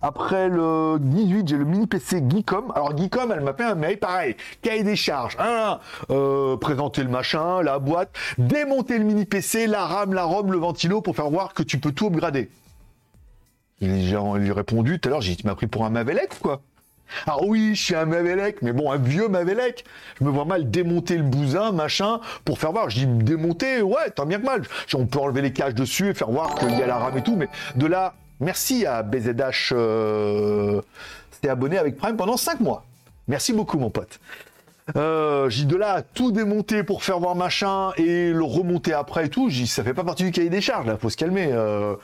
[0.00, 2.72] Après le 18, j'ai le mini PC Geekom.
[2.74, 5.36] Alors Geekom, elle m'a fait un mail pareil, cahier des charges,
[6.10, 10.58] euh, présenter le machin, la boîte, démonter le mini PC, la RAM, la ROM, le
[10.58, 12.48] ventilo pour faire voir que tu peux tout upgrader.
[13.80, 14.16] J'ai
[14.52, 16.62] répondu tout à l'heure, j'ai dit, tu m'as pris pour un Mavelec quoi
[17.26, 19.86] ah oui, je suis un Mavelec, mais bon, un vieux Mavelec.
[20.20, 22.90] Je me vois mal démonter le bousin, machin, pour faire voir.
[22.90, 24.62] Je dis démonter, ouais, tant bien que mal.
[24.92, 27.22] On peut enlever les caches dessus et faire voir qu'il y a la rame et
[27.22, 30.80] tout, mais de là, merci à BZH, euh,
[31.30, 32.84] c'était abonné avec Prime pendant 5 mois.
[33.26, 34.20] Merci beaucoup, mon pote.
[34.94, 39.28] J'ai de là à tout démonter pour faire voir machin et le remonter après et
[39.28, 39.50] tout.
[39.50, 41.50] Ça fait pas partie du cahier des charges là, faut se calmer.
[41.52, 41.94] Euh...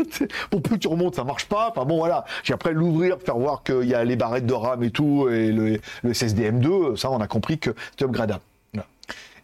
[0.50, 1.70] pour plus que tu remontes, ça marche pas.
[1.70, 2.24] Enfin bon voilà.
[2.42, 5.52] J'ai après l'ouvrir, faire voir qu'il y a les barrettes de RAM et tout et
[5.52, 6.96] le, le SSDM2.
[6.96, 8.42] Ça on a compris que c'est upgradable.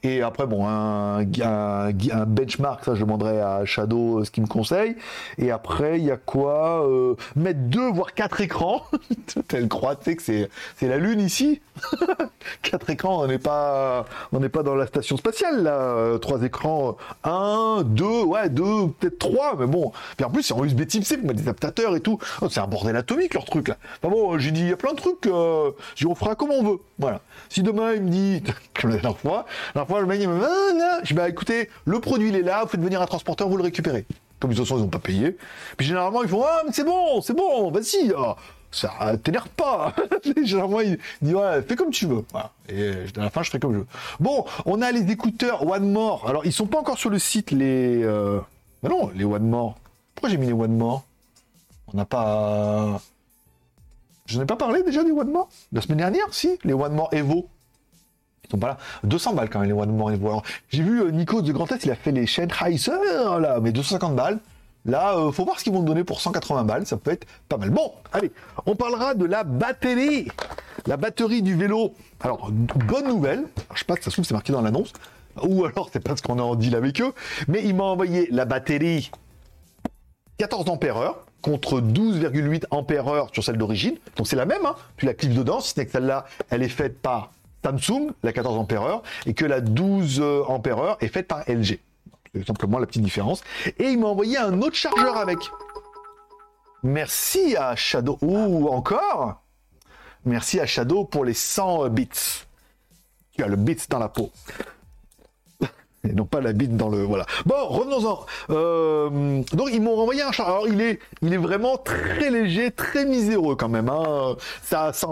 [0.02, 4.48] Et après, bon, un, un, benchmark, ça je demanderai à Shadow euh, ce qu'il me
[4.48, 4.96] conseille.
[5.38, 8.84] Et après, il y a quoi euh, Mettre deux, voire quatre écrans.
[9.52, 11.60] Elle croit, tu sais que c'est, la Lune ici.
[12.62, 15.74] quatre écrans, on n'est pas, on n'est pas dans la station spatiale là.
[15.78, 19.92] Euh, trois écrans, un, deux, ouais, deux, peut-être trois, mais bon.
[20.16, 22.18] Puis en plus, c'est en USB Type C, des adaptateurs et tout.
[22.40, 23.76] Oh, c'est un bordel atomique leur truc là.
[24.00, 25.26] Enfin bon, j'ai dit, il y a plein de trucs.
[25.26, 25.72] Euh,
[26.06, 26.78] on fera comme on veut.
[26.98, 27.20] Voilà.
[27.48, 28.42] Si demain il me dit,
[28.80, 29.46] comme la dernière fois,
[29.88, 32.80] fois, le me ah, je dis, bah écoutez, le produit, il est là, vous faites
[32.80, 34.06] venir un transporteur, vous le récupérez.
[34.40, 35.36] Comme ils n'ont pas payé.
[35.76, 38.34] Puis généralement, ils font, ah, mais c'est bon, c'est bon, vas-y, oh,
[38.70, 39.94] ça t'énerve pas.
[40.44, 42.24] généralement, il dit, ouais, fais comme tu veux.
[42.68, 43.86] Et à la fin, je ferai comme je veux.
[44.20, 46.28] Bon, on a les écouteurs One More.
[46.28, 48.02] Alors, ils sont pas encore sur le site, les.
[48.02, 48.40] Euh...
[48.82, 49.76] non, les One More.
[50.14, 51.04] Pourquoi j'ai mis les One More?
[51.92, 53.00] On n'a pas.
[54.26, 55.48] Je n'ai pas parlé déjà des One More?
[55.72, 57.48] La semaine dernière, si, les One More Evo.
[58.48, 58.78] Ils sont pas là.
[59.04, 60.42] 200 balles quand même, les One More Evo.
[60.70, 62.92] J'ai vu euh, Nico de Grand Est, il a fait les chaînes Heiser,
[63.40, 64.38] là, mais 250 balles.
[64.86, 67.58] Là, euh, faut voir ce qu'ils vont donner pour 180 balles, ça peut être pas
[67.58, 67.70] mal.
[67.70, 68.32] Bon, allez,
[68.64, 70.28] on parlera de la batterie.
[70.86, 71.92] La batterie du vélo.
[72.20, 73.44] Alors, bonne nouvelle.
[73.74, 74.92] je sais pas si ça se trouve, c'est marqué dans l'annonce.
[75.42, 77.12] Ou alors, c'est parce qu'on a en deal avec eux.
[77.48, 79.10] Mais il m'a envoyé la batterie
[80.38, 83.96] 14 ampères contre 12,8 ampères sur celle d'origine.
[84.16, 84.74] Donc c'est la même, hein.
[84.96, 87.32] tu la clips dedans, si ce que celle-là, elle est faite par
[87.64, 91.78] Samsung, la 14 ampères et que la 12 ampères est faite par LG.
[92.34, 93.42] C'est simplement la petite différence.
[93.78, 95.38] Et il m'a envoyé un autre chargeur avec.
[96.82, 98.18] Merci à Shadow.
[98.22, 99.42] Ou encore
[100.24, 102.08] Merci à Shadow pour les 100 bits.
[103.32, 104.30] Tu as le bits dans la peau
[106.04, 107.26] et non pas la bite dans le voilà.
[107.46, 108.24] Bon, revenons-en.
[108.50, 110.48] Euh, donc ils m'ont renvoyé un char.
[110.48, 113.88] Alors il est, il est vraiment très léger, très miséreux quand même.
[113.88, 114.36] Hein.
[114.62, 115.06] Ça sent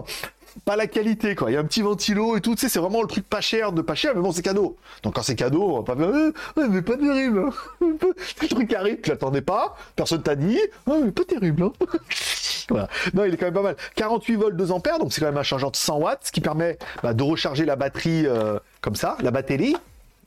[0.64, 1.50] pas la qualité quoi.
[1.50, 2.54] Il y a un petit ventilo et tout.
[2.54, 4.76] Tu sais, c'est vraiment le truc pas cher de pas cher, mais bon, c'est cadeau.
[5.02, 7.46] Donc quand c'est cadeau, on va pas faire, euh, mais pas terrible.
[7.46, 7.86] Hein.
[8.42, 11.64] le truc arrive, tu l'attendais pas, personne t'a dit, oh, mais pas terrible.
[11.64, 11.72] Hein.
[12.68, 12.88] voilà.
[13.14, 13.76] Non, il est quand même pas mal.
[13.94, 16.40] 48 volts 2 ampères, donc c'est quand même un chargeur de 100 watts, ce qui
[16.40, 19.76] permet bah, de recharger la batterie euh, comme ça, la batterie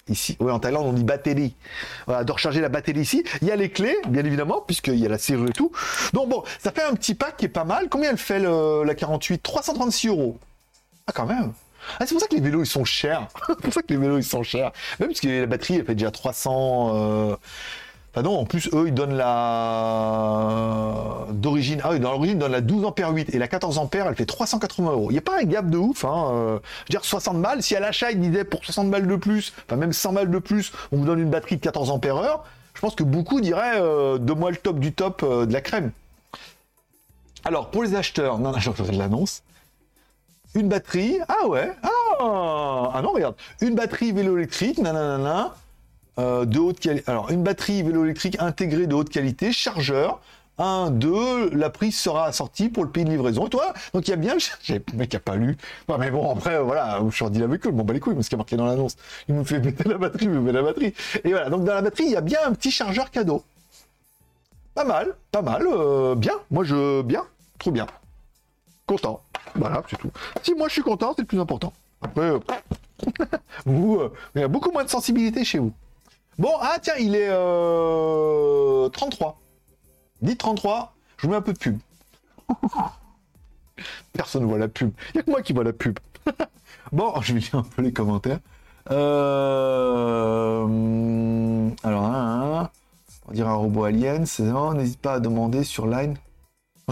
[0.09, 0.37] ici.
[0.39, 1.55] Oui, en Thaïlande, on dit batterie.
[2.05, 3.23] Voilà, de recharger la batterie ici.
[3.41, 5.71] Il y a les clés, bien évidemment, puisqu'il y a la serrure et tout.
[6.13, 7.89] Donc bon, ça fait un petit pack qui est pas mal.
[7.89, 10.37] Combien elle fait la 48 336 euros.
[11.07, 11.53] Ah, quand même.
[11.99, 13.27] Ah, c'est pour ça que les vélos ils sont chers.
[13.47, 14.71] c'est pour ça que les vélos ils sont chers.
[14.99, 17.37] Même parce que la batterie elle fait déjà 300.
[18.19, 20.93] Enfin non, en plus, eux, ils donnent la...
[21.31, 21.79] D'origine...
[21.85, 23.33] Ah oui, dans l'origine, ils donnent la 12 ampères 8.
[23.33, 25.07] Et la 14 ampères, elle fait 380 euros.
[25.09, 26.31] Il n'y a pas un gap de ouf, hein.
[26.33, 27.63] Euh, je veux dire, 60 balles.
[27.63, 30.39] Si à l'achat, ils disaient pour 60 balles de plus, enfin même 100 balles de
[30.39, 33.79] plus, on vous donne une batterie de 14 ampères heure, je pense que beaucoup diraient,
[33.79, 35.91] euh, de moi le top du top euh, de la crème.
[37.45, 39.43] Alors, pour les acheteurs, non, non, j'ai de l'annonce.
[40.55, 45.53] Une batterie, ah ouais, ah, ah non, regarde, une batterie vélo électrique, nanana,
[46.19, 47.09] euh, de haute qualité.
[47.09, 50.19] Alors, une batterie vélo électrique intégrée de haute qualité, chargeur.
[50.57, 53.47] 1, 2, la prise sera assortie pour le pays de livraison.
[53.47, 55.57] Et toi, donc il y a bien, le mec a pas lu.
[55.97, 58.29] mais bon, après, voilà, je suis en avec eux, bon, bah les couilles, mais ce
[58.29, 58.97] qui est marqué dans l'annonce.
[59.29, 60.93] Il me fait mettre la batterie, il me met la batterie.
[61.23, 63.41] Et voilà, donc dans la batterie, il y a bien un petit chargeur cadeau.
[64.75, 66.33] Pas mal, pas mal, euh, bien.
[66.51, 67.23] Moi, je, bien,
[67.57, 67.87] trop bien.
[68.85, 69.21] Content.
[69.55, 70.11] Voilà, c'est tout.
[70.43, 71.71] Si moi je suis content, c'est le plus important.
[72.01, 72.39] Après, euh,
[73.65, 74.01] vous,
[74.35, 75.73] il y a beaucoup moins de sensibilité chez vous.
[76.39, 79.27] Bon, ah tiens, il est 33.
[79.27, 79.31] Euh,
[80.21, 81.77] Dites 33, je vous mets un peu de pub.
[84.13, 84.91] Personne ne voit la pub.
[85.09, 85.99] Il n'y a que moi qui vois la pub.
[86.93, 88.39] bon, je vais lire un peu les commentaires.
[88.89, 90.65] Euh...
[91.83, 92.69] Alors, hein,
[93.27, 94.25] on dirait un robot alien.
[94.75, 96.15] N'hésite pas à demander sur Line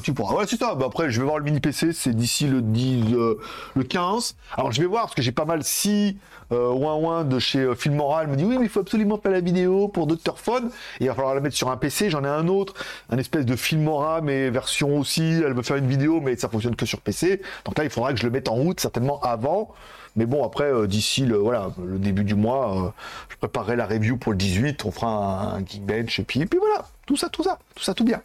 [0.01, 0.35] tu pourras.
[0.35, 0.75] Ouais, c'est ça.
[0.75, 3.39] Bah, après, je vais voir le mini PC, c'est d'ici le 10, euh,
[3.75, 4.35] le 15.
[4.55, 6.17] Alors, je vais voir parce que j'ai pas mal si
[6.51, 9.31] euh, ouin ouin de chez euh, Filmoral me dit oui, mais il faut absolument faire
[9.31, 10.37] la vidéo pour Dr.
[10.37, 10.69] Phone.
[11.01, 12.09] il va falloir la mettre sur un PC.
[12.09, 12.73] J'en ai un autre,
[13.09, 15.41] un espèce de Filmora, mais version aussi.
[15.45, 17.41] Elle veut faire une vidéo, mais ça fonctionne que sur PC.
[17.65, 19.73] Donc là, il faudra que je le mette en route certainement avant.
[20.15, 22.93] Mais bon, après, euh, d'ici le, voilà, le début du mois,
[23.29, 24.85] je préparerai la review pour le 18.
[24.85, 26.85] On fera un, Geekbench et puis, et puis voilà.
[27.05, 28.21] Tout ça, tout ça, tout ça, tout bien.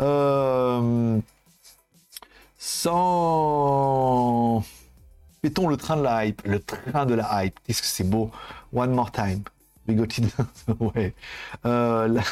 [0.00, 1.18] Euh,
[2.58, 3.04] sans...
[5.42, 6.42] Mettons le train de la hype.
[6.44, 7.58] Le train de la hype.
[7.66, 8.30] Qu'est-ce que c'est beau.
[8.72, 9.42] One more time.
[9.86, 10.24] We got it.
[10.80, 11.14] ouais.
[11.64, 12.22] Euh, la...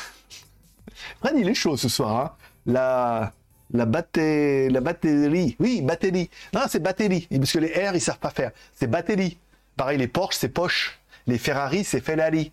[1.21, 2.17] Fred, il est chaud ce soir.
[2.17, 2.33] Hein.
[2.67, 3.33] La...
[3.71, 6.31] Batterie, oui, batterie.
[6.53, 8.53] Non, c'est batterie, parce que les R, ils savent pas faire.
[8.73, 9.37] C'est batterie.
[9.77, 11.01] Pareil, les Porsche, c'est Porsche.
[11.27, 12.53] Les Ferrari, c'est Ferrari.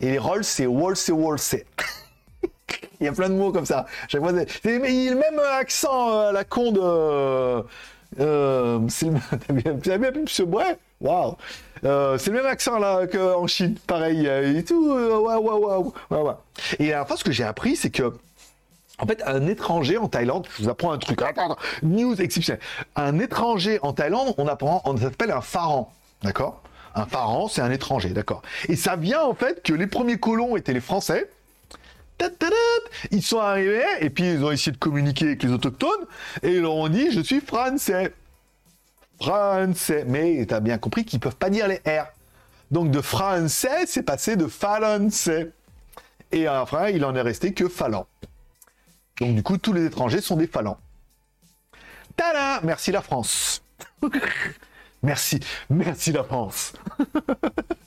[0.00, 1.66] Et les Rolls, c'est Wall, c'est Wall, c'est.
[3.00, 3.86] Il y a plein de mots comme ça.
[4.08, 4.32] Chaque fois,
[4.62, 7.64] c'est le même accent euh, à la con de.
[8.20, 10.14] Euh, c'est le même.
[10.26, 11.36] ce waouh.
[11.82, 14.92] Euh, c'est le même accent là qu'en Chine, pareil et tout.
[14.92, 16.34] Waouh, waouh, waouh.
[16.78, 18.12] Et fois, ce que j'ai appris, c'est que
[18.98, 22.60] en fait, un étranger en Thaïlande, je vous apprends un truc, attends, news exceptionnelle.
[22.96, 25.86] Un étranger en Thaïlande, on apprend, on s'appelle un pharaon,
[26.22, 26.60] d'accord?
[26.94, 30.56] Un pharaon, c'est un étranger, d'accord Et ça vient en fait que les premiers colons
[30.56, 31.30] étaient les Français.
[33.10, 36.06] Ils sont arrivés et puis ils ont essayé de communiquer avec les autochtones
[36.42, 38.12] et ils leur ont dit je suis français.
[39.20, 40.04] Français.
[40.06, 42.06] Mais tu as bien compris qu'ils peuvent pas dire les R.
[42.70, 45.52] Donc de français, c'est passé de français.
[46.32, 48.06] Et après, il en est resté que Falan.
[49.20, 50.78] Donc du coup, tous les étrangers sont des Falans.
[52.16, 53.62] Tada Merci la France.
[55.02, 56.74] merci, merci la France.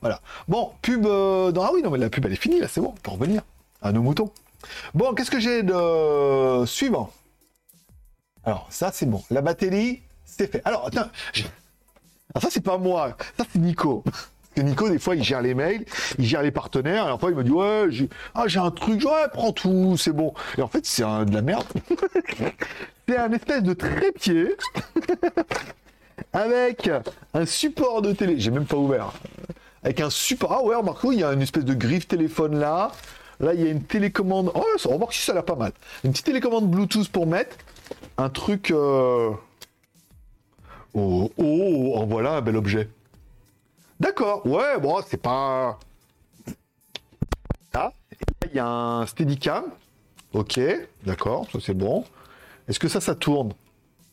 [0.00, 0.20] voilà.
[0.48, 1.64] Bon, pub euh, dans...
[1.64, 3.42] Ah oui, non, mais la pub, elle est finie, là, c'est bon, on peut revenir
[3.82, 4.30] à nos moutons.
[4.94, 7.10] Bon, qu'est-ce que j'ai de suivant
[8.44, 9.22] Alors, ça, c'est bon.
[9.30, 10.62] La batterie, c'est fait.
[10.64, 11.08] Alors, attends.
[12.34, 13.16] Alors, ça, c'est pas moi.
[13.38, 14.02] Ça, c'est Nico.
[14.62, 15.84] Nico, des fois, il gère les mails,
[16.18, 19.28] il gère les partenaires, et fois, il me dit Ouais, j'ai ah, un truc, ouais,
[19.32, 20.32] prends tout, c'est bon.
[20.58, 21.66] Et en fait, c'est de la merde.
[23.08, 24.56] c'est un espèce de trépied
[26.32, 26.90] avec
[27.34, 28.38] un support de télé.
[28.38, 29.12] J'ai même pas ouvert.
[29.82, 30.52] Avec un support.
[30.52, 32.92] Ah ouais, Marco, il y a une espèce de griffe téléphone là.
[33.40, 34.50] Là, il y a une télécommande.
[34.54, 35.72] Oh, va voir si ça a l'air pas mal.
[36.04, 37.56] Une petite télécommande Bluetooth pour mettre.
[38.18, 38.70] Un truc.
[38.70, 39.30] Euh,
[40.94, 42.88] oh, oh, oh, voilà un bel objet.
[43.98, 45.78] D'accord, ouais, bon, c'est pas.
[47.72, 47.92] Ah,
[48.50, 49.64] il y a un Steadicam.
[50.32, 50.60] Ok,
[51.04, 52.04] d'accord, ça c'est bon.
[52.68, 53.52] Est-ce que ça, ça tourne?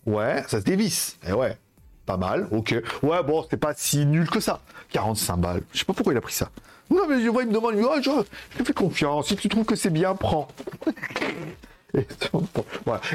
[0.05, 1.17] Ouais, ça se dévisse.
[1.27, 1.57] Eh ouais,
[2.05, 2.75] pas mal, ok.
[3.01, 4.61] Ouais, bon, c'est pas si nul que ça.
[4.91, 5.63] 45 balles.
[5.73, 6.49] Je sais pas pourquoi il a pris ça.
[6.89, 8.09] Non, mais je vois, il me demande, oh, je,
[8.51, 9.27] je te fais confiance.
[9.27, 10.47] Si tu trouves que c'est bien, prends.
[11.95, 12.07] Et,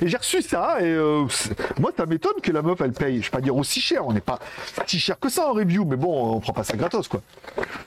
[0.02, 1.26] j'ai reçu ça, et euh,
[1.80, 4.12] moi, ça m'étonne que la meuf, elle paye, je vais pas dire aussi cher, on
[4.12, 4.38] n'est pas
[4.86, 7.20] si cher que ça en review, mais bon, on prend pas ça gratos, quoi.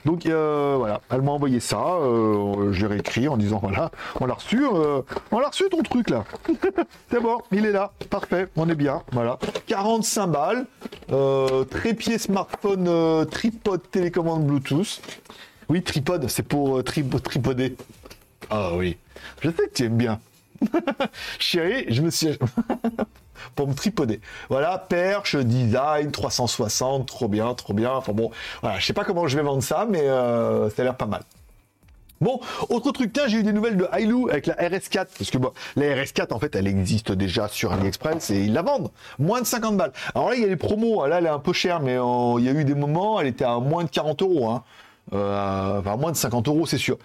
[0.04, 3.90] Donc, euh, voilà, elle m'a envoyé ça, euh, je l'ai réécrit en disant, voilà,
[4.20, 6.24] on l'a reçu, on l'a reçu ton truc, là.
[7.10, 9.38] C'est bon, il est là, parfait, on est bien, voilà.
[9.68, 10.66] 45 balles,
[11.70, 15.00] trépied smartphone, tripod télécommande Bluetooth.
[15.70, 17.76] Oui, tripod, c'est pour tripoder.
[18.50, 18.98] Ah oui,
[19.40, 20.20] je sais que tu aimes bien.
[21.38, 22.38] Chérie, je me suis...
[23.54, 24.20] pour me tripoder.
[24.48, 27.92] Voilà, perche, design, 360, trop bien, trop bien.
[27.92, 30.84] Enfin bon, voilà, je sais pas comment je vais vendre ça, mais euh, ça a
[30.84, 31.22] l'air pas mal.
[32.20, 32.38] Bon,
[32.68, 35.50] autre truc, tiens, j'ai eu des nouvelles de Hailu avec la RS4, parce que bon,
[35.74, 38.92] la RS4, en fait, elle existe déjà sur AliExpress et ils la vendent.
[39.18, 39.92] Moins de 50 balles.
[40.14, 42.38] Alors là, il y a les promos, là, elle est un peu chère, mais euh,
[42.38, 44.50] il y a eu des moments, elle était à moins de 40 euros.
[44.50, 44.62] Hein.
[45.12, 46.98] Euh, enfin, moins de 50 euros, c'est sûr.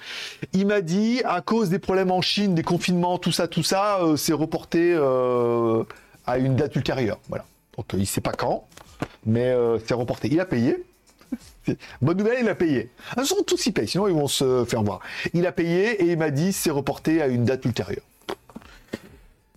[0.53, 3.99] Il m'a dit, à cause des problèmes en Chine, des confinements, tout ça, tout ça,
[4.01, 5.83] euh, c'est reporté euh,
[6.25, 7.19] à une date ultérieure.
[7.29, 7.45] Voilà.
[7.75, 8.67] Donc, il sait pas quand,
[9.25, 9.53] mais
[9.85, 10.29] c'est reporté.
[10.31, 10.83] Il a payé.
[12.01, 12.89] Bonne nouvelle, il a payé.
[13.17, 15.01] Ils sont tous y payent, sinon ils vont se faire voir.
[15.33, 18.03] Il a payé et il m'a dit, c'est reporté à une date ultérieure.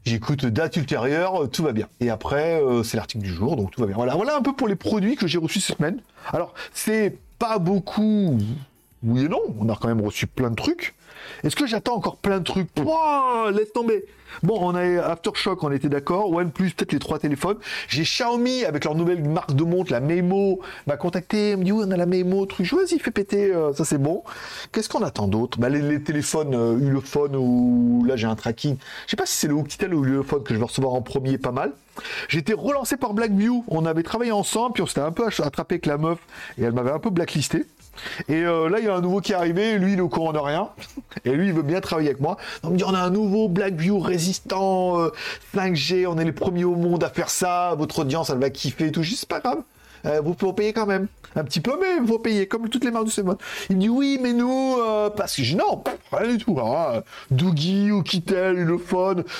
[0.05, 1.89] J'écoute date ultérieure, tout va bien.
[2.01, 3.97] Et après, c'est l'article du jour, donc tout va bien.
[3.97, 6.03] Voilà, voilà un peu pour les produits que j'ai reçus cette semaine.
[6.33, 8.39] Alors, c'est pas beaucoup.
[9.03, 10.95] Oui et non, on a quand même reçu plein de trucs.
[11.43, 14.05] Est-ce que j'attends encore plein de trucs Pouah, Laisse tomber.
[14.43, 16.31] Bon, on a Aftershock, on était d'accord.
[16.31, 17.57] OnePlus, peut-être les trois téléphones.
[17.89, 21.85] J'ai Xiaomi avec leur nouvelle marque de montre, la Memo, m'a contacté, me dit oui,
[21.87, 22.73] on a la Memo, truc.
[22.73, 24.23] Vas-y, fais péter, euh, ça c'est bon.
[24.73, 25.59] Qu'est-ce qu'on attend d'autre?
[25.59, 28.77] Bah, les, téléphones euh, Ulefone ou là j'ai un tracking.
[29.07, 31.37] Je sais pas si c'est le Oukitel ou Ulefone que je vais recevoir en premier,
[31.37, 31.73] pas mal.
[32.29, 33.65] J'ai été relancé par Blackview.
[33.69, 36.19] On avait travaillé ensemble, puis on s'était un peu attrapé avec la meuf
[36.57, 37.67] et elle m'avait un peu blacklisté.
[38.29, 40.09] Et euh, là, il y a un nouveau qui est arrivé, lui, il est au
[40.09, 40.69] courant de rien.
[41.25, 42.37] Et lui, il veut bien travailler avec moi.
[42.63, 44.97] Donc, il y on a un nouveau Blackview résistant
[45.55, 48.51] 5G, euh, on est les premiers au monde à faire ça, votre audience, elle va
[48.51, 49.03] kiffer et tout.
[49.03, 49.63] Je c'est pas grave.
[50.07, 51.09] Euh, vous pouvez payer quand même.
[51.37, 53.39] Un petit peu, mais vous payer, comme toutes les marques ce monde.
[53.69, 54.77] Il me dit, oui, mais nous,
[55.17, 56.59] parce que je non, rien du tout.
[56.59, 57.03] Hein.
[57.31, 58.67] Doogie ou Kittel,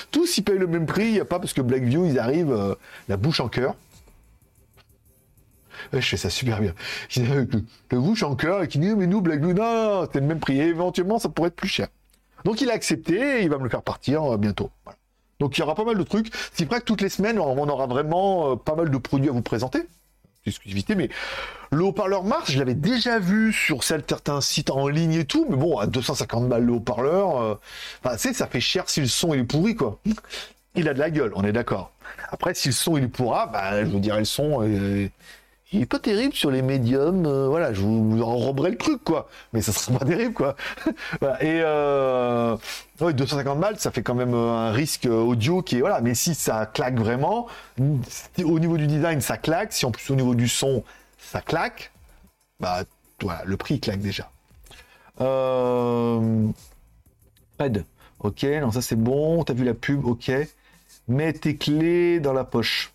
[0.09, 1.07] tous, ils payent le même prix.
[1.07, 2.77] Il n'y a pas parce que Blackview, ils arrivent
[3.09, 3.75] la bouche en cœur.
[5.93, 6.73] Je fais ça super bien.
[7.17, 10.59] Le bouche en cœur qui dit mais nous Black Blue, non, c'est le même prix.
[10.59, 11.87] Éventuellement, ça pourrait être plus cher.
[12.45, 14.71] Donc il a accepté et il va me le faire partir euh, bientôt.
[15.39, 16.31] Donc il y aura pas mal de trucs.
[16.53, 19.31] C'est vrai que toutes les semaines, on aura vraiment euh, pas mal de produits à
[19.31, 19.83] vous présenter.
[20.45, 21.09] Exclusivité, mais
[21.71, 25.55] le haut-parleur Mars, je l'avais déjà vu sur certains sites en ligne et tout, mais
[25.55, 29.43] bon, à 250 balles le haut-parleur, euh, ça fait cher si le son il est
[29.43, 29.99] pourri, quoi.
[30.73, 31.91] Il a de la gueule, on est d'accord.
[32.31, 34.63] Après, si le son il pourra, bah, je vous dirais le son,
[35.71, 37.25] il est pas terrible sur les médiums.
[37.25, 39.29] Euh, voilà, je vous, enroberai le truc, quoi.
[39.53, 40.55] Mais ça sera pas terrible, quoi.
[41.41, 42.57] Et euh,
[42.99, 46.01] 250 balles, ça fait quand même euh, un risque euh, audio qui est voilà.
[46.01, 47.47] Mais si ça claque vraiment,
[47.79, 49.71] au niveau du design, ça claque.
[49.73, 50.83] Si en plus au niveau du son,
[51.17, 51.91] ça claque,
[52.59, 52.83] bah
[53.45, 54.29] le prix claque déjà.
[55.21, 56.47] Euh...
[57.59, 57.85] Red.
[58.19, 59.43] Ok, non, ça c'est bon.
[59.43, 60.31] T'as vu la pub, ok.
[61.07, 62.91] Mets tes clés dans la poche.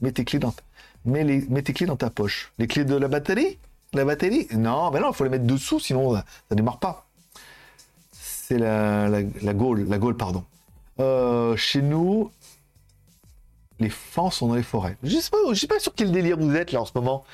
[0.00, 0.62] Mets tes clés dans ta
[1.04, 2.52] mets, les, tes clés dans ta poche.
[2.58, 3.58] Les clés de la batterie?
[3.92, 4.48] La batterie?
[4.52, 7.06] Non, mais non, il faut les mettre dessous, sinon ça, ne démarre pas.
[8.12, 10.44] C'est la, la, la Gaule, la Gaule, pardon.
[11.00, 12.30] Euh, chez nous,
[13.80, 14.96] les fans sont dans les forêts.
[15.02, 17.24] Je sais pas, je sais pas sur quel délire vous êtes là en ce moment.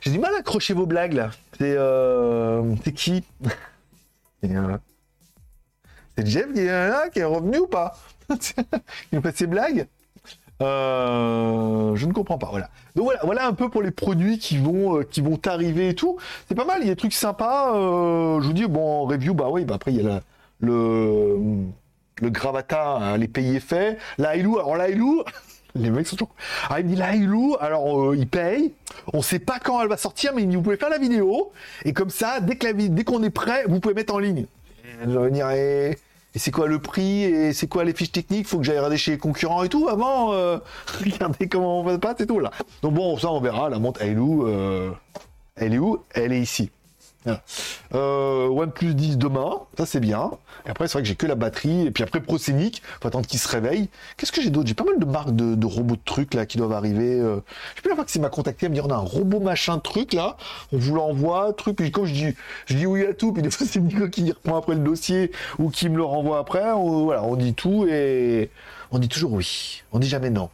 [0.00, 1.30] J'ai du mal à accrocher vos blagues là.
[1.58, 3.24] C'est euh, qui?
[4.42, 7.98] C'est Jeff qui est, qui est revenu ou pas?
[8.30, 8.36] Il
[9.12, 9.86] nous fait ses blagues?
[10.62, 12.48] Euh, je ne comprends pas.
[12.50, 12.70] Voilà.
[12.94, 15.94] Donc voilà, voilà un peu pour les produits qui vont, euh, qui vont arriver et
[15.94, 16.16] tout.
[16.48, 16.78] C'est pas mal.
[16.80, 17.76] Il y a des trucs sympas.
[17.76, 20.22] Euh, je vous dis bon review, bah oui, bah après il y a
[20.60, 21.36] le
[22.22, 23.98] le Gravata, hein, les pays faits.
[24.18, 24.88] La alors la
[25.74, 26.34] les mecs sont toujours.
[26.70, 27.10] Ah, il me dit la
[27.60, 28.72] alors il paye.
[29.12, 31.52] On sait pas quand elle va sortir, mais vous pouvez faire la vidéo
[31.84, 34.46] et comme ça, dès dès qu'on est prêt, vous pouvez mettre en ligne.
[35.04, 35.98] Je vais venir et
[36.36, 38.46] et c'est quoi le prix et c'est quoi les fiches techniques?
[38.46, 40.34] Faut que j'aille regarder chez les concurrents et tout avant.
[40.34, 40.58] Euh,
[41.02, 42.50] regardez comment on passe et tout là.
[42.82, 43.70] Donc bon, ça on verra.
[43.70, 44.90] La montre, elle est où euh,
[45.54, 46.04] Elle est où?
[46.12, 46.70] Elle est ici.
[47.94, 50.30] Euh, OnePlus 10 demain, ça c'est bien.
[50.66, 51.86] Et après, c'est vrai que j'ai que la batterie.
[51.86, 53.88] Et puis après, ProScenic, faut attendre qu'il se réveille.
[54.16, 54.68] Qu'est-ce que j'ai d'autre?
[54.68, 57.20] J'ai pas mal de marques de, robots de trucs là qui doivent arriver.
[57.20, 57.40] Euh...
[57.76, 59.40] Je sais la fois que c'est m'a contacté, à me dire on a un robot
[59.40, 60.36] machin truc là,
[60.72, 61.76] on vous l'envoie, truc.
[61.76, 62.34] Puis quand je dis,
[62.66, 65.30] je dis oui à tout, puis des fois c'est Nico qui reprend après le dossier
[65.58, 66.72] ou qui me le renvoie après.
[66.72, 68.50] Voilà, on dit tout et
[68.90, 69.82] on dit toujours oui.
[69.92, 70.50] On dit jamais non.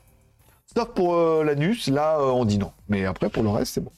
[0.75, 2.73] Sauf pour euh, l'anus, là euh, on dit non.
[2.89, 3.93] Mais après pour le reste, c'est bon.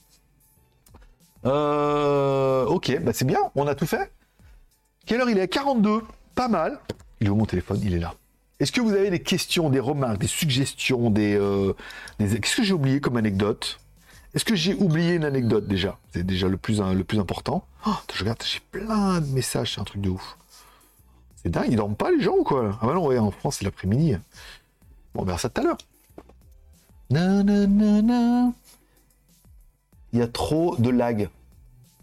[1.46, 4.12] Euh, ok, bah c'est bien, on a tout fait.
[5.06, 5.48] Quelle heure il est?
[5.48, 6.02] 42,
[6.34, 6.78] pas mal.
[7.20, 7.80] Il est où mon téléphone?
[7.84, 8.14] Il est là.
[8.60, 11.34] Est-ce que vous avez des questions, des remarques, des suggestions, des...
[11.34, 11.74] Euh,
[12.18, 13.78] Qu'est-ce que j'ai oublié comme anecdote?
[14.32, 15.98] Est-ce que j'ai oublié une anecdote déjà?
[16.12, 17.66] C'est déjà le plus, le plus important.
[17.86, 20.36] Oh, je regarde, j'ai plein de messages, c'est un truc de ouf.
[21.42, 22.78] C'est dingue, ils dorment pas les gens ou quoi?
[22.80, 24.16] Ah bah non, ouais, en France c'est l'après-midi.
[25.14, 25.78] Bon, on verra ça tout à l'heure.
[30.14, 31.28] Il y a trop de lag.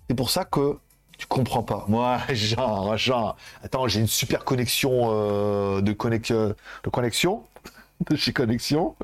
[0.09, 0.78] C'est pour ça que
[1.18, 1.86] tu comprends pas.
[1.88, 7.43] Moi, genre, genre, attends, j'ai une super connexion euh, de, de connexion
[8.09, 8.95] de chez Connexion.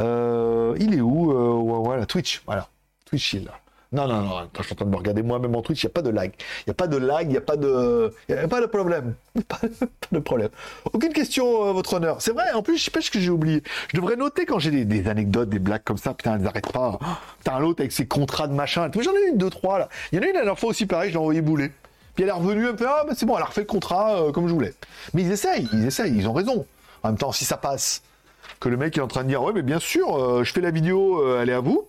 [0.00, 2.42] Euh, il est où euh, Voilà, Twitch?
[2.44, 2.68] Voilà,
[3.04, 3.60] Twitch, il est là.
[3.92, 5.90] Non, non, non, je suis en train de me regarder moi-même en Twitch, il n'y
[5.90, 6.32] a pas de lag.
[6.60, 8.10] Il n'y a pas de lag, il n'y a pas de.
[8.26, 9.14] Il a pas de problème.
[9.48, 9.60] Pas,
[10.12, 10.50] de problème.
[10.92, 12.20] Aucune question, euh, votre honneur.
[12.20, 13.62] C'est vrai, en plus, je sais pas ce que j'ai oublié.
[13.90, 16.98] Je devrais noter quand j'ai des, anecdotes, des blagues comme ça, putain, elles n'arrêtent pas.
[17.42, 18.90] T'as un autre avec ses contrats de machin.
[18.94, 19.88] J'en ai une, deux, trois là.
[20.10, 21.70] Il y en a une la dernière fois aussi, pareil, je l'ai envoyé bouler.
[22.14, 23.66] Puis elle est revenue, elle me fait Ah, bah c'est bon, elle a refait le
[23.66, 24.74] contrat euh, comme je voulais.
[25.14, 26.66] Mais ils essayent, ils essayent, ils ont raison.
[27.02, 28.02] En même temps, si ça passe,
[28.60, 30.60] que le mec est en train de dire Ouais, mais bien sûr, euh, je fais
[30.60, 31.86] la vidéo, elle est à vous.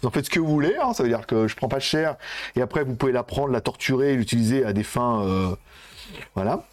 [0.00, 1.80] Vous en faites ce que vous voulez, hein, ça veut dire que je prends pas
[1.80, 2.16] cher
[2.56, 5.54] et après vous pouvez la prendre, la torturer l'utiliser à des fins, euh,
[6.34, 6.64] voilà,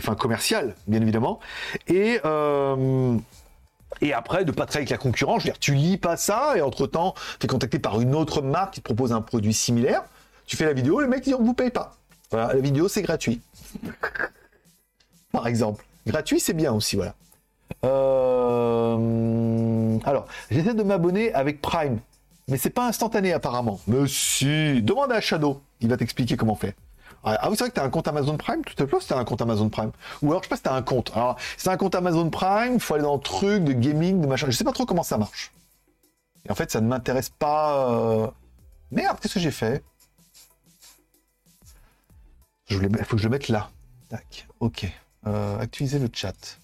[0.00, 1.40] fins commerciales, bien évidemment.
[1.88, 3.16] Et euh,
[4.00, 6.56] et après, de pas travailler avec la concurrence, je veux dire, tu lis pas ça
[6.56, 9.52] et entre temps, tu es contacté par une autre marque qui te propose un produit
[9.52, 10.02] similaire.
[10.46, 11.96] Tu fais la vidéo, le mec dit on vous paye pas.
[12.30, 13.40] Voilà, la vidéo c'est gratuit.
[15.32, 17.14] par exemple, gratuit c'est bien aussi, voilà.
[17.84, 22.00] Euh, alors, j'essaie de m'abonner avec Prime.
[22.52, 23.80] Mais c'est pas instantané apparemment.
[23.86, 23.96] Mais
[24.82, 26.74] demande à Shadow, il va t'expliquer comment faire.
[27.24, 29.24] Ah oui, c'est vrai que t'as un compte Amazon Prime, tout à fait, c'était un
[29.24, 29.90] compte Amazon Prime.
[30.20, 31.12] Ou alors, je sais pas si t'as un compte.
[31.14, 34.26] Alors, c'est un compte Amazon Prime, il faut aller dans le truc de gaming, de
[34.26, 34.48] machin.
[34.50, 35.50] Je sais pas trop comment ça marche.
[36.46, 37.90] Et en fait, ça ne m'intéresse pas.
[37.90, 38.26] Euh...
[38.90, 39.82] Merde, qu'est-ce que j'ai fait?
[42.68, 43.70] Il faut que je mette là.
[44.10, 44.92] Tac, ok.
[45.26, 46.58] Euh, le chat.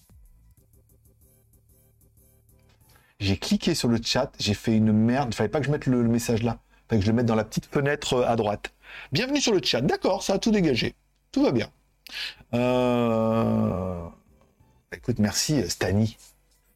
[3.19, 5.29] J'ai cliqué sur le chat, j'ai fait une merde.
[5.31, 6.57] Il fallait pas que je mette le, message là.
[6.71, 8.71] Il fallait que je le mette dans la petite fenêtre euh, à droite.
[9.11, 9.81] Bienvenue sur le chat.
[9.81, 10.95] D'accord, ça a tout dégagé.
[11.33, 11.67] Tout va bien.
[12.53, 14.07] Euh,
[14.93, 16.17] écoute, merci euh, Stani.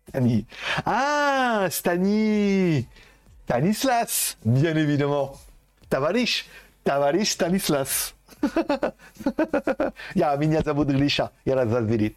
[0.09, 0.45] Stani.
[0.85, 2.85] Ah, Stani
[3.45, 5.33] Stanislas, bien évidemment.
[5.89, 6.45] Tavarish.
[6.83, 8.15] Tavarish Stanislas.
[10.15, 12.15] Ja, minha zabudrilisha, era zazvirit.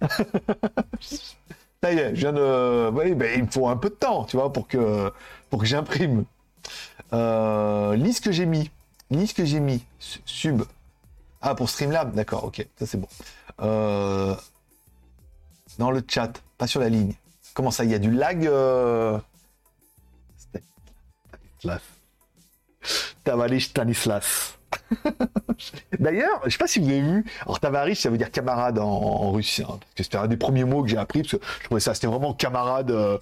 [1.82, 2.90] Ça y est, je viens de...
[2.90, 5.12] Ben, il me faut un peu de temps, tu vois, pour que,
[5.48, 6.24] pour que j'imprime.
[7.12, 8.70] Euh, lis ce que j'ai mis.
[9.10, 9.84] Lis ce que j'ai mis.
[9.98, 10.62] Sub.
[11.40, 13.08] Ah, pour Streamlab, d'accord, ok, ça c'est bon.
[13.60, 14.34] Euh,
[15.78, 17.14] dans le chat, pas sur la ligne.
[17.54, 19.18] Comment ça, il y a du lag euh...
[20.36, 21.82] Stanislas.
[23.60, 24.57] Stanislas.
[25.98, 29.32] D'ailleurs, je sais pas si vous avez vu, alors Tavarish, ça veut dire camarade en,
[29.32, 31.64] russe, hein, parce que c'était un des premiers mots que j'ai appris, parce que je
[31.64, 33.18] trouvais ça, c'était vraiment camarade euh,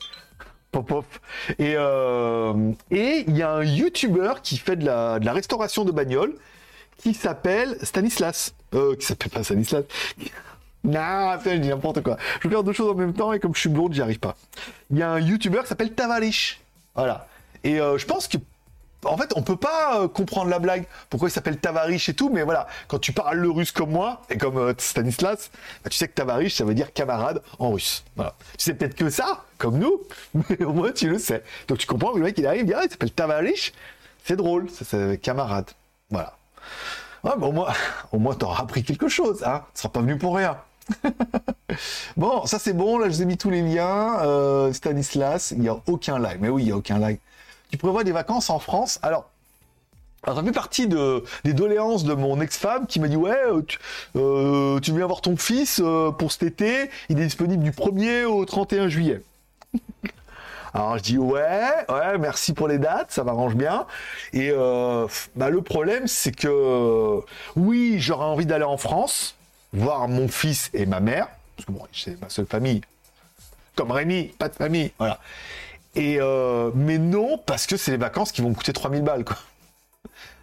[0.82, 1.04] pop
[1.58, 6.34] Et euh, et il y a un YouTuber qui fait de la, restauration de bagnoles,
[6.98, 9.84] qui s'appelle Stanislas, euh, qui s'appelle pas Stanislas.
[10.84, 12.16] Non, je dis n'importe quoi.
[12.40, 14.20] Je veux faire deux choses en même temps et comme je suis blonde, j'y arrive
[14.20, 14.36] pas.
[14.90, 16.60] Il y a un YouTuber qui s'appelle Tavarish.
[16.94, 17.26] Voilà.
[17.64, 18.36] Et euh, je pense que
[19.06, 22.30] en fait, on peut pas euh, comprendre la blague, pourquoi il s'appelle Tavarish et tout,
[22.30, 25.50] mais voilà, quand tu parles le russe comme moi, et comme euh, Stanislas,
[25.82, 28.04] bah, tu sais que Tavarish, ça veut dire camarade en russe.
[28.16, 28.34] Voilà.
[28.58, 30.00] Tu sais peut-être que ça, comme nous,
[30.50, 31.42] mais au moins tu le sais.
[31.68, 33.72] Donc tu comprends le mec, il arrive, il dit, ah, il s'appelle Tavarish,
[34.24, 35.70] c'est drôle, c'est camarade.
[36.10, 36.36] Voilà.
[37.24, 37.72] au moins,
[38.12, 39.62] au moins t'auras appris quelque chose, hein.
[39.74, 40.58] Tu seras pas venu pour rien.
[42.16, 44.20] bon, ça c'est bon, là je vous ai mis tous les liens.
[44.20, 46.40] Euh, Stanislas, il n'y a aucun like.
[46.40, 47.20] Mais oui, il n'y a aucun like
[47.76, 48.98] tu prévois des vacances en France.
[49.02, 49.28] Alors,
[50.24, 53.78] ça fait partie de, des doléances de mon ex-femme qui m'a dit ouais euh, tu,
[54.16, 58.24] euh, tu, viens voir ton fils euh, pour cet été, il est disponible du 1er
[58.24, 59.20] au 31 juillet.
[60.74, 63.86] Alors je dis ouais, ouais, merci pour les dates, ça m'arrange bien.
[64.32, 67.20] Et bah, le problème c'est que
[67.56, 69.36] oui, j'aurais envie d'aller en France,
[69.74, 72.80] voir mon fils et ma mère, parce que bon, c'est ma seule famille.
[73.74, 75.20] Comme Rémi, pas de famille, voilà.
[75.96, 79.24] Euh, mais non, parce que c'est les vacances qui vont me coûter 3000 balles.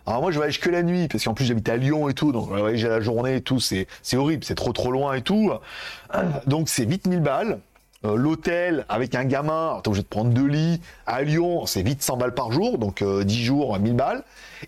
[0.06, 2.32] Alors moi, je voyage que la nuit, parce qu'en plus j'habite à Lyon et tout,
[2.34, 5.52] donc je voyage la journée et tout, c'est, horrible, c'est trop trop loin et tout.
[6.46, 7.60] Donc c'est vite 1000 balles.
[8.06, 12.04] Euh, l'hôtel avec un gamin, je vais te prendre deux lits à Lyon, c'est vite
[12.04, 14.24] 100 balles par jour, donc 10 euh, jours, 1000 balles.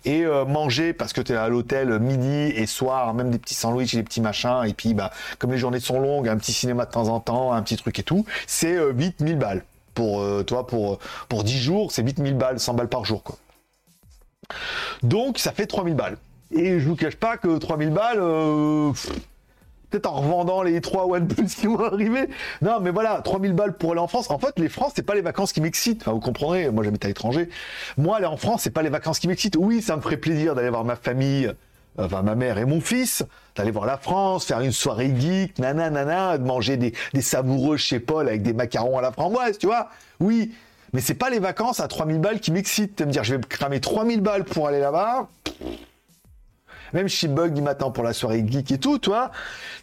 [0.06, 3.94] Et manger parce que tu es à l'hôtel midi et soir, même des petits sandwichs
[3.94, 6.84] et des petits machins, et puis bah comme les journées sont longues, un petit cinéma
[6.84, 9.64] de temps en temps, un petit truc et tout, c'est vite 1000 balles
[9.96, 13.24] pour euh, toi pour pour 10 jours, c'est vite 1000 balles, 100 balles par jour
[13.24, 13.36] quoi.
[15.02, 16.18] Donc ça fait 3000 balles.
[16.52, 18.92] Et je vous cache pas que 3000 balles euh,
[19.90, 22.28] peut-être en revendant les 3 OnePlus qui vont arriver.
[22.62, 24.30] Non, mais voilà, 3000 balles pour aller en France.
[24.30, 26.04] En fait, les France, c'est pas les vacances qui m'excitent.
[26.06, 27.48] Vous comprendrez, moi j'habite à l'étranger.
[27.96, 29.56] Moi, aller en France, c'est pas les vacances qui m'excitent.
[29.56, 31.50] Oui, ça me ferait plaisir d'aller voir ma famille,
[31.98, 33.24] enfin ma mère et mon fils,
[33.54, 38.28] d'aller voir la France, faire une soirée geek, nanana, de manger des, savoureux chez Paul
[38.28, 39.88] avec des macarons à la framboise, tu vois.
[40.20, 40.52] Oui,
[40.92, 42.98] mais c'est pas les vacances à 3000 balles qui m'excitent.
[42.98, 45.28] De me dire, je vais cramer 3000 balles pour aller là-bas.
[46.92, 49.30] Même si Bug il m'attend pour la soirée geek et tout, toi,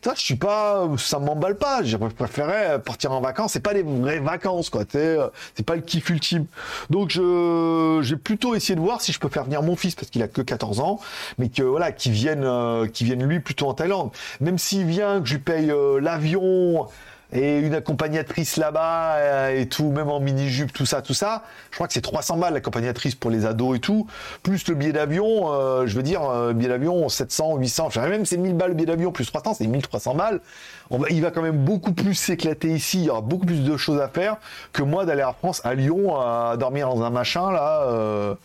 [0.01, 1.83] toi, je suis pas, ça m'emballe pas.
[1.83, 3.53] Je préférerais partir en vacances.
[3.53, 4.83] C'est pas des vraies vacances, quoi.
[4.91, 6.45] C'est pas le kiff ultime.
[6.89, 10.09] Donc je, j'ai plutôt essayé de voir si je peux faire venir mon fils parce
[10.09, 10.99] qu'il a que 14 ans,
[11.37, 14.11] mais que voilà, qu'il vienne, euh, vienne lui plutôt en Thaïlande.
[14.41, 16.87] Même s'il vient, que je lui paye euh, l'avion
[17.33, 21.43] et une accompagnatrice là-bas euh, et tout, même en mini-jupe, tout ça, tout ça.
[21.71, 24.07] Je crois que c'est 300 balles l'accompagnatrice pour les ados et tout,
[24.43, 28.25] plus le billet d'avion, euh, je veux dire, euh, billet d'avion 700, 800, enfin, même
[28.25, 30.41] c'est 1000 balles le billet d'avion plus 300, c'est 1300 balles.
[30.89, 33.63] On va, il va quand même beaucoup plus s'éclater ici, il y aura beaucoup plus
[33.63, 34.37] de choses à faire
[34.71, 37.83] que moi d'aller en France, à Lyon, à dormir dans un machin là.
[37.87, 38.35] Euh,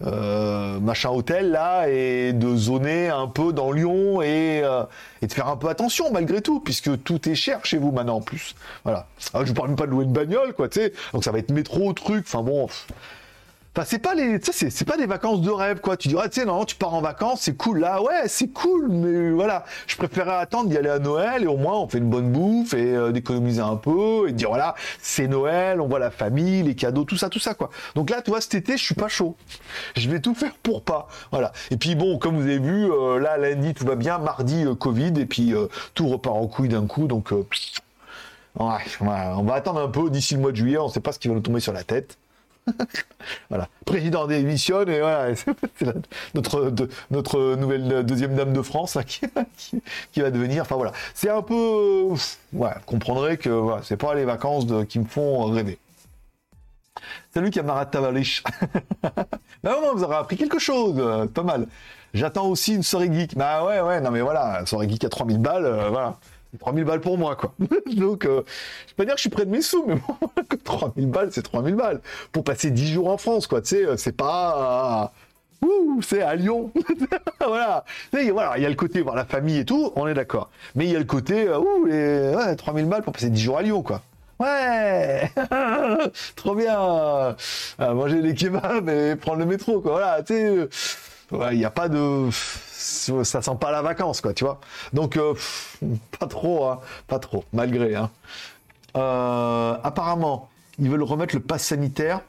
[0.00, 4.84] machin hôtel là et de zoner un peu dans Lyon et, euh,
[5.22, 8.16] et de faire un peu attention malgré tout puisque tout est cher chez vous maintenant
[8.16, 8.54] en plus.
[8.84, 9.06] Voilà.
[9.32, 10.92] Alors, je vous parle même pas de louer une bagnole quoi tu sais.
[11.12, 12.68] Donc ça va être métro truc enfin bon
[13.76, 15.98] Enfin, c'est pas les, c'est, pas des vacances de rêve, quoi.
[15.98, 17.80] Tu dis, ah, tu sais, non, tu pars en vacances, c'est cool.
[17.80, 19.66] Là, ouais, c'est cool, mais voilà.
[19.86, 22.72] Je préférais attendre d'y aller à Noël et au moins on fait une bonne bouffe
[22.72, 26.74] et euh, d'économiser un peu et dire, voilà, c'est Noël, on voit la famille, les
[26.74, 27.68] cadeaux, tout ça, tout ça, quoi.
[27.94, 29.36] Donc là, tu vois, cet été, je suis pas chaud.
[29.94, 31.08] Je vais tout faire pour pas.
[31.30, 31.52] Voilà.
[31.70, 34.16] Et puis bon, comme vous avez vu, euh, là, lundi, tout va bien.
[34.16, 35.52] Mardi, euh, Covid, et puis
[35.92, 37.08] tout repart en couille d'un coup.
[37.08, 37.30] Donc,
[38.58, 40.78] on va attendre un peu d'ici le mois de juillet.
[40.78, 42.16] On sait pas ce qui va nous tomber sur la tête.
[43.48, 45.34] voilà, président démissionne et voilà,
[45.76, 45.86] c'est
[46.34, 46.72] notre
[47.10, 48.98] notre nouvelle deuxième dame de France
[50.12, 50.62] qui, va devenir.
[50.62, 52.08] Enfin voilà, c'est un peu,
[52.52, 55.78] ouais, vous comprendrez que voilà, c'est pas les vacances qui me font rêver.
[57.32, 58.42] Salut camarade Tavalich.
[59.62, 61.66] bah vous aurez appris quelque chose, euh, pas mal.
[62.14, 63.36] J'attends aussi une soirée geek.
[63.36, 66.16] Bah ouais, ouais, non mais voilà, soirée geek à 3000 balles, euh, voilà.
[66.52, 67.52] C'est 3000 balles pour moi, quoi.
[67.96, 68.42] Donc, euh,
[68.86, 70.16] je vais pas dire que je suis près de mes sous, mais bon,
[70.64, 72.00] 3000 balles, c'est 3000 balles.
[72.32, 73.60] Pour passer 10 jours en France, quoi.
[73.60, 75.12] Tu sais, euh, c'est pas.
[75.62, 76.70] Ouh, c'est à Lyon.
[77.46, 77.84] voilà.
[78.12, 80.50] voilà, il y a le côté voir la famille et tout, on est d'accord.
[80.74, 83.40] Mais il y a le côté, euh, ouh, les ouais, 3000 balles pour passer 10
[83.40, 84.02] jours à Lyon, quoi.
[84.38, 85.30] Ouais
[86.36, 87.34] Trop bien
[87.78, 89.92] Manger des kebabs et prendre le métro, quoi.
[89.92, 90.68] Voilà, tu sais,
[91.32, 92.28] il n'y a pas de
[92.76, 94.60] ça sent pas la vacance, quoi, tu vois.
[94.92, 95.34] Donc, euh,
[96.18, 97.94] pas trop, hein, pas trop, malgré.
[97.94, 98.10] Hein.
[98.96, 100.48] Euh, apparemment,
[100.78, 102.20] ils veulent remettre le pass sanitaire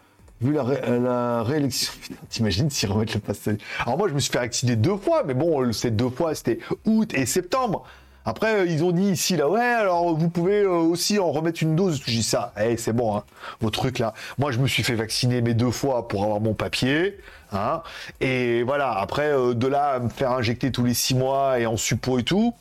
[0.41, 0.63] vu la,
[0.99, 1.93] la réélection.
[2.29, 3.67] T'imagines s'ils remettent le pass sanitaire?
[3.85, 6.59] Alors moi, je me suis fait vacciner deux fois, mais bon, ces deux fois, c'était
[6.85, 7.85] août et septembre.
[8.27, 11.77] Après, euh, ils ont dit ici, là, ouais, alors vous pouvez aussi en remettre une
[11.77, 12.01] dose.
[12.05, 13.23] Je dis ça, hey, c'est bon, hein,
[13.61, 14.13] vos trucs là.
[14.37, 17.17] Moi, je me suis fait vacciner mes deux fois pour avoir mon papier.
[17.53, 17.81] Hein.
[18.19, 21.65] Et voilà, après, euh, de là à me faire injecter tous les six mois et
[21.67, 22.53] en suppos et tout,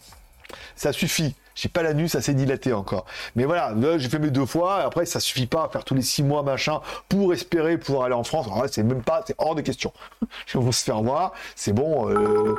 [0.76, 1.34] ça suffit.
[1.57, 3.07] J'ai pas l'anus assez dilaté encore.
[3.34, 4.84] Mais voilà, j'ai fait mes deux fois.
[4.84, 8.14] Après, ça suffit pas à faire tous les six mois, machin, pour espérer pouvoir aller
[8.14, 8.46] en France.
[8.70, 9.92] C'est même pas, c'est hors de question.
[10.46, 11.32] Je vais se faire voir.
[11.57, 12.54] C'est bon, euh,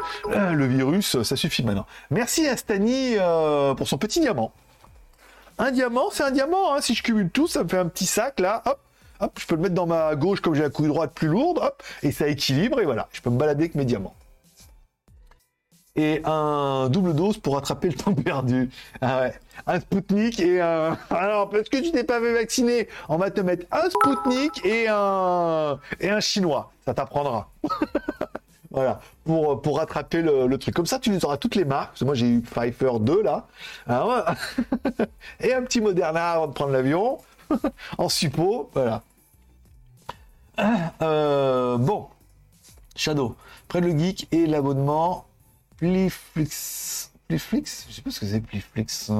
[0.52, 1.86] le virus, ça suffit maintenant.
[2.10, 4.52] Merci à Stani euh, pour son petit diamant.
[5.60, 6.74] Un diamant, c'est un diamant.
[6.74, 6.82] Hein.
[6.82, 8.64] Si je cumule tout, ça me fait un petit sac là.
[8.66, 8.80] Hop,
[9.20, 11.60] hop, je peux le mettre dans ma gauche comme j'ai la couille droite plus lourde,
[11.62, 14.16] hop, et ça équilibre, et voilà, je peux me balader avec mes diamants.
[15.98, 18.70] Et un double dose pour rattraper le temps perdu.
[19.02, 19.30] Ah.
[19.66, 20.95] Un Spoutnik et un.
[21.10, 24.88] Alors, parce que tu t'es pas fait vacciner, on va te mettre un Spoutnik et
[24.88, 25.80] un.
[26.00, 26.72] et un chinois.
[26.86, 27.50] Ça t'apprendra.
[28.72, 29.02] voilà.
[29.26, 30.76] Pour, pour rattraper le, truc.
[30.76, 32.00] Comme ça, tu les auras toutes les marques.
[32.02, 33.48] Moi, j'ai eu Pfeiffer 2 là.
[35.39, 37.18] et un petit Moderna avant de prendre l'avion.
[37.98, 39.02] en suppos, voilà.
[41.02, 42.08] Euh, bon,
[42.95, 43.36] Shadow,
[43.68, 45.28] près le geek et l'abonnement
[45.78, 47.12] Pliflix.
[47.28, 49.12] Pliflix Je sais pas ce que c'est Pliflix.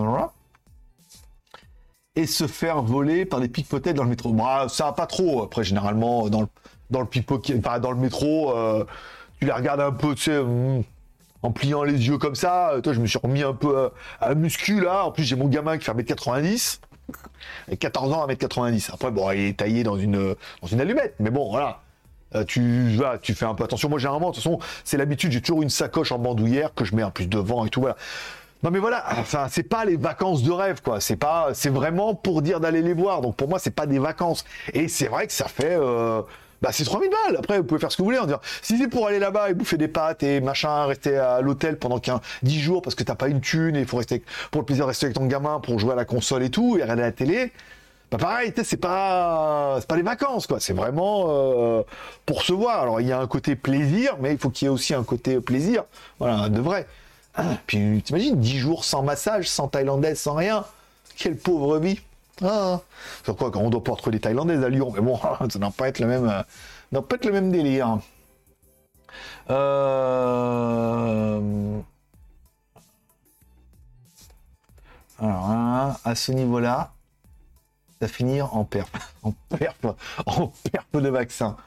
[2.16, 4.34] Et se faire voler par des pickpockets dans le métro.
[4.34, 5.44] Bah, ça pas trop.
[5.44, 6.48] Après, généralement, dans le,
[6.90, 8.86] dans le pickpocket, enfin, dans le métro, euh,
[9.40, 10.82] tu les regardes un peu, tu sais, hmm,
[11.44, 12.74] en pliant les yeux comme ça.
[12.82, 13.90] Toi, je me suis remis un peu euh,
[14.20, 15.06] à, muscu là.
[15.06, 16.80] En plus, j'ai mon gamin qui fait 1m90.
[17.70, 18.90] Et 14 ans à 1m90.
[18.94, 21.16] Après, bon, il est taillé dans une, dans une allumette.
[21.20, 21.82] Mais bon, voilà.
[22.36, 23.90] Euh, tu, vas, tu fais un peu attention.
[23.90, 25.32] Moi, généralement, de toute façon, c'est l'habitude.
[25.32, 27.82] J'ai toujours une sacoche en bandoulière que je mets en plus devant et tout.
[27.82, 27.96] Voilà.
[28.64, 31.00] Non mais voilà, enfin c'est pas les vacances de rêve quoi.
[31.00, 33.22] C'est pas, c'est vraiment pour dire d'aller les voir.
[33.22, 34.46] Donc pour moi c'est pas des vacances.
[34.74, 36.24] Et c'est vrai que ça fait, euh,
[36.62, 37.38] bah c'est 3000 balles.
[37.38, 38.18] Après, vous pouvez faire ce que vous voulez.
[38.18, 41.40] En dire, si c'est pour aller là-bas et bouffer des pâtes et machin, rester à
[41.42, 44.24] l'hôtel pendant 15, 10 jours parce que t'as pas une thune et il faut rester
[44.50, 46.78] pour le plaisir de rester avec ton gamin pour jouer à la console et tout
[46.80, 47.52] et regarder la télé.
[48.10, 51.84] Bah pareil, c'est pas c'est pas les vacances quoi, c'est vraiment euh,
[52.26, 52.82] pour se voir.
[52.82, 55.04] Alors il y a un côté plaisir, mais il faut qu'il y ait aussi un
[55.04, 55.84] côté plaisir,
[56.20, 56.88] voilà, de vrai.
[57.68, 60.64] Puis t'imagines 10 jours sans massage, sans thaïlandaise, sans rien.
[61.18, 62.00] Quelle pauvre vie.
[62.44, 62.80] Ah,
[63.26, 65.72] c'est quoi quand on doit pas retrouver les Thaïlandaises à Lyon, mais bon, ça n'a
[65.72, 68.00] pas être le même, euh, pas être le même délire.
[69.50, 71.40] Euh,
[75.20, 76.92] alors, hein, à ce niveau-là,
[78.02, 78.92] ça finir en perf,
[79.24, 79.78] en perf,
[80.26, 81.58] en perf de vaccin.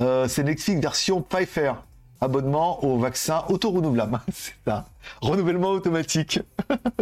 [0.00, 1.72] Euh, c'est Netflix version Pfeiffer.
[2.20, 4.18] Abonnement au vaccin auto-renouvelable.
[4.32, 4.86] C'est ça.
[5.20, 6.40] Renouvellement automatique.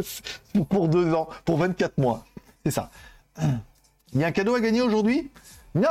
[0.68, 2.24] pour deux ans, pour 24 mois.
[2.64, 2.91] C'est ça.
[4.12, 5.30] Il y a un cadeau à gagner aujourd'hui?
[5.76, 5.89] Non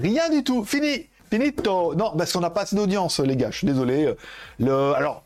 [0.00, 0.64] Rien du tout.
[0.64, 3.50] Fini Finito Non, parce qu'on n'a pas assez d'audience, les gars.
[3.50, 4.14] Je suis désolé.
[4.58, 5.24] Le, alors,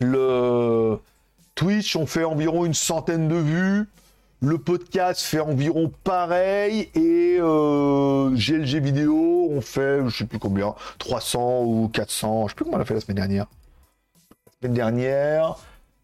[0.00, 0.98] le
[1.54, 3.88] Twitch, on fait environ une centaine de vues.
[4.44, 6.90] Le podcast fait environ pareil.
[6.94, 12.48] Et euh, GLG vidéo, on fait, je sais plus combien, 300 ou 400.
[12.48, 13.46] Je sais plus comment on a fait la semaine dernière.
[14.46, 15.56] La semaine dernière.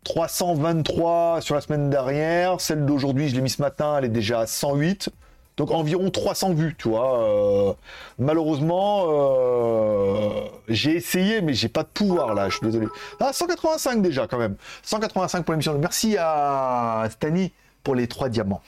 [0.04, 2.62] 323 sur la semaine dernière.
[2.62, 5.10] Celle d'aujourd'hui, je l'ai mis ce matin, elle est déjà à 108.
[5.58, 7.22] Donc environ 300 vues, tu vois.
[7.22, 7.74] Euh,
[8.18, 12.86] malheureusement, euh, j'ai essayé, mais j'ai pas de pouvoir là, je suis désolé.
[13.20, 14.56] Ah, 185 déjà quand même.
[14.82, 15.76] 185 pour l'émission.
[15.78, 17.52] Merci à Stani
[17.82, 18.62] pour les trois diamants.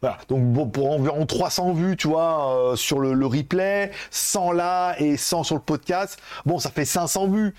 [0.00, 4.94] Voilà, donc bon, pour environ 300 vues, tu vois, euh, sur le, replay, 100 là
[4.98, 6.18] et 100 sur le podcast.
[6.44, 7.54] Bon, ça fait 500 vues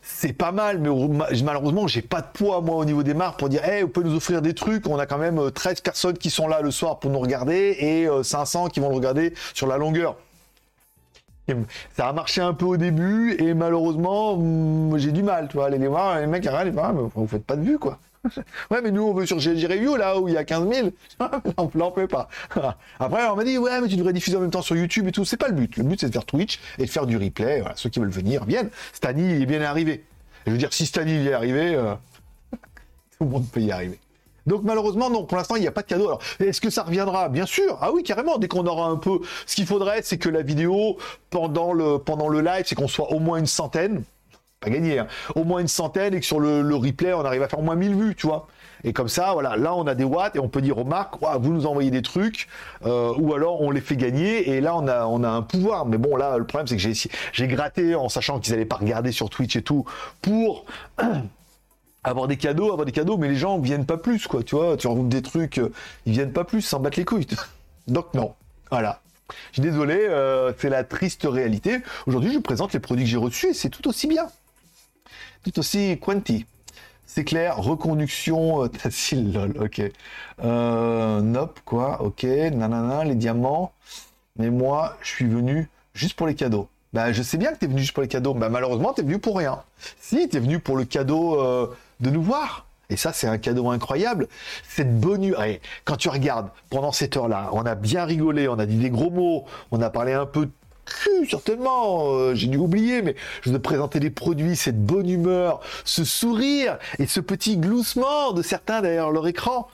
[0.00, 0.88] c'est pas mal, mais
[1.42, 4.08] malheureusement, j'ai pas de poids, moi, au niveau des marques pour dire, hey, vous pouvez
[4.08, 4.86] nous offrir des trucs.
[4.86, 7.76] On a quand même 13 euh, personnes qui sont là le soir pour nous regarder
[7.78, 10.16] et 500 euh, qui vont le regarder sur la longueur.
[11.96, 15.70] ça a marché un peu au début et malheureusement, mm, j'ai du mal, tu vois,
[15.70, 16.72] les voir, les mecs, rien,
[17.14, 17.98] vous faites pas de vue, quoi.
[18.70, 20.90] ouais, mais nous, on veut sur GLG Review, là où il y a 15 000.
[21.58, 22.28] on l'en fait pas.
[22.98, 25.12] Après, on m'a dit, ouais, mais tu devrais diffuser en même temps sur YouTube et
[25.12, 25.24] tout.
[25.24, 25.76] C'est pas le but.
[25.76, 27.60] Le but, c'est de faire Twitch et de faire du replay.
[27.60, 28.70] Voilà, ceux qui veulent venir viennent.
[28.92, 30.04] Stani, il est bien arrivé.
[30.46, 31.94] je veux dire, si Stani il est arrivé, euh,
[33.18, 33.98] Tout le monde peut y arriver.
[34.46, 36.06] Donc malheureusement, non, pour l'instant, il n'y a pas de cadeau.
[36.06, 37.28] Alors, est-ce que ça reviendra?
[37.28, 37.78] Bien sûr.
[37.80, 38.38] Ah oui, carrément.
[38.38, 39.20] Dès qu'on aura un peu...
[39.46, 40.98] Ce qu'il faudrait, c'est que la vidéo,
[41.30, 44.04] pendant le, pendant le live, c'est qu'on soit au moins une centaine.
[44.64, 45.06] Pas gagné, hein.
[45.34, 47.74] Au moins une centaine et que sur le, replay, on arrive à faire au moins
[47.74, 48.48] 1000 vues, tu vois.
[48.82, 51.16] Et comme ça, voilà, là on a des watts et on peut dire aux marques,
[51.40, 52.48] vous nous envoyez des trucs,
[52.84, 55.84] euh, ou alors on les fait gagner et là on a, on a un pouvoir.
[55.86, 56.92] Mais bon, là le problème c'est que j'ai,
[57.32, 59.84] j'ai gratté en sachant qu'ils n'allaient pas regarder sur Twitch et tout
[60.20, 60.64] pour
[62.04, 64.76] avoir des cadeaux, avoir des cadeaux, mais les gens viennent pas plus, quoi, tu vois,
[64.76, 65.72] tu regroupes des trucs, euh,
[66.04, 67.26] ils viennent pas plus, s'en battent les couilles.
[67.86, 68.34] Donc non,
[68.70, 69.00] voilà.
[69.50, 71.78] Je suis désolé, euh, c'est la triste réalité.
[72.06, 74.26] Aujourd'hui, je vous présente les produits que j'ai reçus et c'est tout aussi bien.
[75.44, 76.46] Tout aussi quanti.
[77.06, 79.82] C'est clair, reconduction, euh, facile, lol, ok.
[80.42, 83.72] Euh, nope, quoi, ok, nanana, les diamants.
[84.36, 86.68] Mais moi, je suis venu juste pour les cadeaux.
[86.94, 88.32] Bah, je sais bien que tu es venu juste pour les cadeaux.
[88.34, 89.62] Bah, malheureusement, tu es venu pour rien.
[90.00, 91.66] Si, tu es venu pour le cadeau euh,
[92.00, 92.66] de nous voir.
[92.88, 94.28] Et ça, c'est un cadeau incroyable.
[94.68, 98.66] Cette bonne Allez, quand tu regardes, pendant cette heure-là, on a bien rigolé, on a
[98.66, 100.52] dit des gros mots, on a parlé un peu de
[101.28, 102.12] certainement.
[102.12, 106.04] Euh, j'ai dû oublier, mais je vous ai présenté les produits, cette bonne humeur, ce
[106.04, 109.68] sourire et ce petit gloussement de certains derrière leur écran.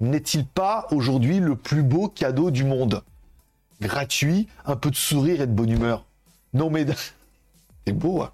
[0.00, 3.02] N'est-il pas aujourd'hui le plus beau cadeau du monde?
[3.80, 6.04] Gratuit, un peu de sourire et de bonne humeur.
[6.54, 6.86] Non mais
[7.86, 8.22] c'est beau.
[8.22, 8.30] Hein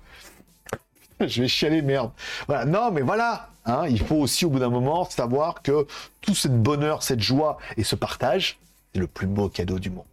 [1.27, 2.11] je vais chialer merde.
[2.47, 2.65] Voilà.
[2.65, 3.51] Non mais voilà.
[3.65, 5.87] Hein, il faut aussi au bout d'un moment savoir que
[6.23, 8.59] tout ce bonheur, cette joie et ce partage,
[8.93, 10.05] c'est le plus beau cadeau du monde.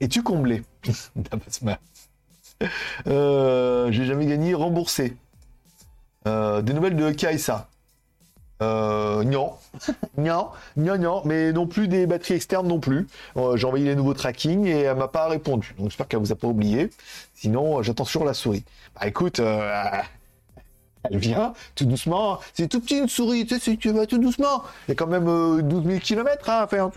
[0.00, 0.62] Es-tu comblé
[3.06, 5.16] euh, J'ai jamais gagné remboursé.
[6.26, 7.68] Euh, des nouvelles de Kaisa
[8.62, 9.52] euh, non,
[10.16, 13.06] non, non, non, mais non plus des batteries externes non plus.
[13.36, 15.74] Euh, j'ai envoyé les nouveaux tracking et elle m'a pas répondu.
[15.76, 16.88] Donc j'espère qu'elle vous a pas oublié.
[17.34, 18.64] Sinon, j'attends sur la souris.
[18.98, 19.40] Bah écoute,
[21.04, 22.40] elle vient tout doucement.
[22.54, 24.62] C'est tout petit une souris, tu sais, tu vas tout doucement.
[24.88, 26.88] Il y a quand même 12 000 km à faire.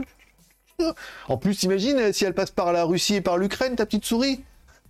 [1.28, 4.44] En plus, imagine si elle passe par la Russie et par l'Ukraine, ta petite souris.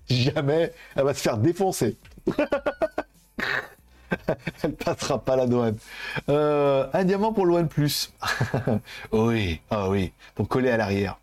[0.10, 1.96] Jamais, elle va se faire défoncer.
[4.64, 5.78] Elle passera pas la douane.
[6.30, 8.12] Euh, un diamant pour le plus.
[9.12, 11.20] oui, ah oui, pour coller à l'arrière.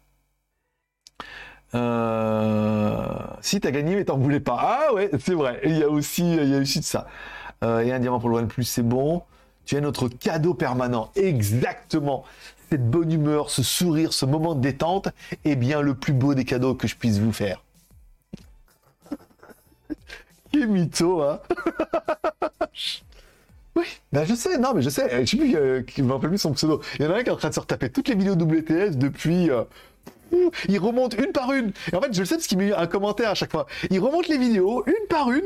[1.75, 2.97] Euh,
[3.41, 4.57] si t'as gagné mais t'en voulais pas.
[4.59, 5.61] Ah ouais, c'est vrai.
[5.65, 7.09] Il y a aussi, il y a aussi de ça.
[7.65, 9.23] Euh, et un diamant pour le plus, c'est bon.
[9.65, 11.11] Tu as notre cadeau permanent.
[11.17, 12.25] Exactement.
[12.71, 15.09] Cette bonne humeur, ce sourire, ce moment de détente
[15.45, 17.63] est bien le plus beau des cadeaux que je puisse vous faire.
[20.53, 21.41] Quel mytho, hein?
[23.77, 25.27] Oui, ben je sais, non, mais je sais.
[25.27, 26.81] Je sais plus euh, qui me rappelle plus son pseudo.
[26.99, 28.33] Il y en a un qui est en train de se retaper toutes les vidéos
[28.33, 29.51] WTS depuis.
[29.51, 29.65] Euh,
[30.69, 31.73] il remonte une par une.
[31.93, 33.67] Et en fait, je le sais parce qu'il met un commentaire à chaque fois.
[33.91, 35.45] Il remonte les vidéos une par une.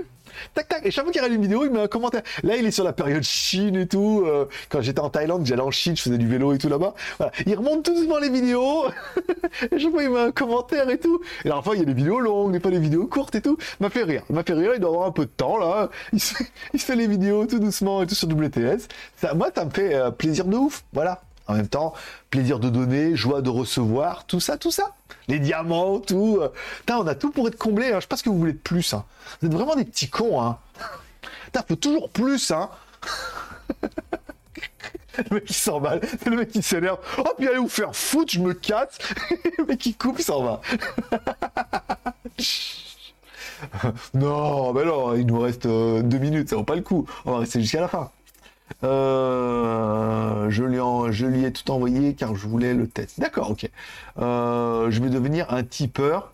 [0.55, 0.87] Tac, tac.
[0.87, 2.23] Et chaque fois qu'il regarde une vidéo, il met un commentaire.
[2.43, 4.23] Là, il est sur la période Chine et tout.
[4.27, 6.95] Euh, quand j'étais en Thaïlande, j'allais en Chine, je faisais du vélo et tout là-bas.
[7.47, 8.87] Il remonte tout doucement les vidéos.
[9.71, 11.21] et chaque fois, il met un commentaire et tout.
[11.45, 13.41] Et la fois, il y a des vidéos longues, et pas des vidéos courtes et
[13.41, 13.57] tout.
[13.81, 14.23] M'a fait rire.
[14.31, 14.73] M'a fait rire.
[14.75, 15.91] Il doit avoir un peu de temps, là.
[16.13, 16.35] Il se,
[16.77, 18.89] fait les vidéos tout doucement et tout sur WTS.
[19.17, 20.85] Ça, moi, ça me fait euh, plaisir de ouf.
[20.93, 21.23] Voilà.
[21.51, 21.95] En même temps,
[22.31, 24.95] plaisir de donner, joie de recevoir, tout ça, tout ça.
[25.27, 26.39] Les diamants, tout.
[26.41, 26.53] Euh.
[26.79, 27.89] Putain, on a tout pour être comblé.
[27.89, 27.97] Hein.
[27.97, 28.95] Je sais pas ce que vous voulez de plus.
[28.95, 29.05] Hein.
[29.41, 30.41] Vous êtes vraiment des petits cons.
[30.41, 30.59] Hein.
[31.47, 32.53] Putain, faut toujours plus.
[32.53, 32.71] Hein.
[35.19, 35.97] le mec qui s'en va.
[35.97, 36.99] le mec qui s'énerve.
[37.19, 38.97] Oh, puis allez vous faire foutre, je me casse.
[39.59, 40.61] le mec qui coupe, il s'en va.
[44.15, 47.09] non, mais non, il nous reste euh, deux minutes, ça vaut pas le coup.
[47.25, 48.13] On va rester jusqu'à la fin.
[48.83, 50.79] Euh, je, lui
[51.11, 53.21] je lui ai tout envoyé car je voulais le test.
[53.21, 53.69] D'accord, ok.
[54.19, 56.33] Euh, je vais devenir un tipeur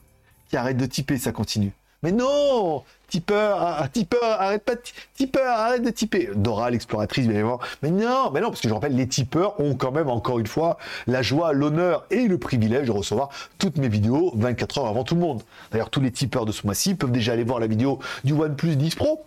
[0.48, 1.72] qui arrête de typer, ça continue.
[2.02, 6.30] Mais non Tipeur, ah, ah, tipeur, arrête pas de arrête de typer.
[6.34, 7.60] Dora, l'exploratrice, bien évidemment.
[7.82, 10.46] Mais non, mais non, parce que je rappelle, les tipeurs ont quand même, encore une
[10.48, 10.76] fois,
[11.06, 15.14] la joie, l'honneur et le privilège de recevoir toutes mes vidéos 24 heures avant tout
[15.14, 15.42] le monde.
[15.70, 18.74] D'ailleurs, tous les tipeurs de ce mois-ci peuvent déjà aller voir la vidéo du OnePlus
[18.74, 19.24] 10 Pro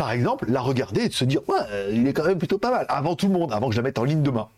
[0.00, 2.56] par exemple, la regarder et de se dire, ouais, euh, il est quand même plutôt
[2.56, 4.48] pas mal, avant tout le monde, avant que je la mette en ligne demain.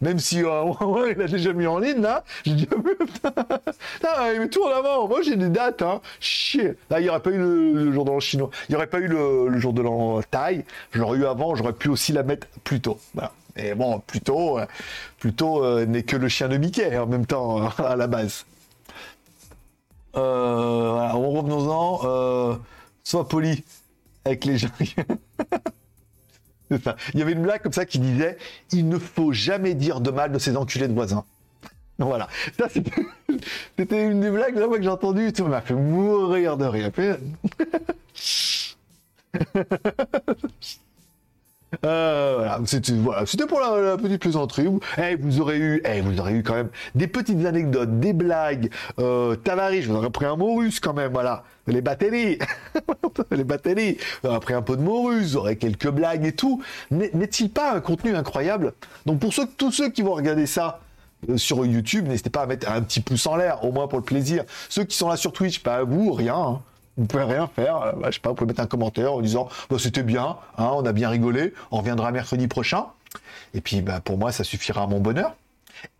[0.00, 0.62] Même si euh,
[1.10, 2.68] il a déjà mis en ligne là, j'ai dit
[4.04, 5.08] ah, il met tout en avant.
[5.08, 6.00] Moi j'ai des dates, hein.
[6.20, 6.76] Chier.
[6.88, 9.00] Là, il n'y aurait pas eu le, jour de l'an chinois, il n'y aurait pas
[9.00, 10.64] eu le, jour de l'an taille.
[10.92, 13.00] Je l'aurais eu avant, j'aurais pu aussi la mettre plus tôt.
[13.14, 13.32] Voilà.
[13.56, 14.66] Et bon, plutôt, euh,
[15.18, 18.46] plutôt n'est que le chien de Mickey en même temps à la base.
[20.14, 22.60] voilà, revenons-en.
[23.02, 23.64] sois poli
[24.26, 24.68] avec les gens.
[26.82, 26.96] ça.
[27.14, 28.36] Il y avait une blague comme ça qui disait
[28.72, 31.24] il ne faut jamais dire de mal de ces enculés de voisins.
[31.98, 32.28] Voilà.
[32.58, 32.68] Ça,
[33.78, 35.32] c'était une des blagues que j'ai entendu.
[35.34, 36.90] Ça m'a fait mourir de rire.
[41.84, 44.68] Euh, c'était pour la, petite plaisanterie.
[44.98, 48.70] Eh, vous aurez eu, eh, vous aurez eu quand même des petites anecdotes, des blagues.
[48.98, 51.42] Euh, je vous aurais pris un mot russe quand même, voilà.
[51.66, 52.38] Les batteries,
[53.32, 53.98] les batteries.
[54.22, 56.62] Vous aurez pris un peu de mot russe, vous quelques blagues et tout.
[56.90, 58.72] N'est- N'est-il pas un contenu incroyable?
[59.04, 60.80] Donc pour ceux, tous ceux qui vont regarder ça.
[61.28, 63.98] euh, Sur YouTube, n'hésitez pas à mettre un petit pouce en l'air, au moins pour
[63.98, 64.44] le plaisir.
[64.68, 66.36] Ceux qui sont là sur Twitch, pas vous, rien.
[66.36, 66.60] hein.
[66.96, 67.76] Vous pouvez rien faire.
[67.82, 70.36] Euh, bah, je sais pas, vous pouvez mettre un commentaire en disant bah, c'était bien,
[70.58, 72.86] hein, on a bien rigolé, on reviendra mercredi prochain.
[73.54, 75.34] Et puis bah, pour moi, ça suffira à mon bonheur.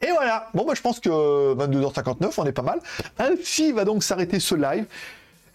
[0.00, 0.48] Et voilà.
[0.54, 1.10] Bon, bah, je pense que
[1.54, 2.80] 22h59, on est pas mal.
[3.18, 4.86] Ainsi va donc s'arrêter ce live.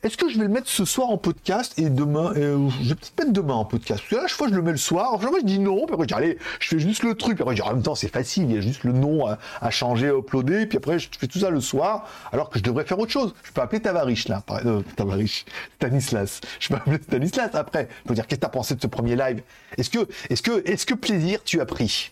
[0.04, 2.96] Est-ce que je vais le mettre ce soir en podcast et demain euh, Je vais
[2.96, 4.02] peut-être mettre demain en podcast?
[4.02, 5.20] Parce que là, chaque fois, je le mets le soir.
[5.22, 5.86] Moi, je dis non.
[5.86, 7.38] Puis après, je dis allez, je fais juste le truc.
[7.38, 8.46] Puis en même temps, c'est facile.
[8.46, 10.66] Il y a juste le nom à, changer, à uploader.
[10.66, 12.10] Puis après, je fais tout ça le soir.
[12.32, 13.36] Alors que je devrais faire autre chose.
[13.44, 14.42] Je peux appeler Tavarich, là.
[14.66, 15.46] Euh, Tavarich.
[15.76, 16.42] Stanislas.
[16.60, 17.88] Je peux appeler Stanislas après.
[18.06, 19.44] Peux dire qu'est-ce que t'as pensé de ce premier live?
[19.78, 22.12] Est-ce que, est-ce que, est-ce que plaisir tu as pris?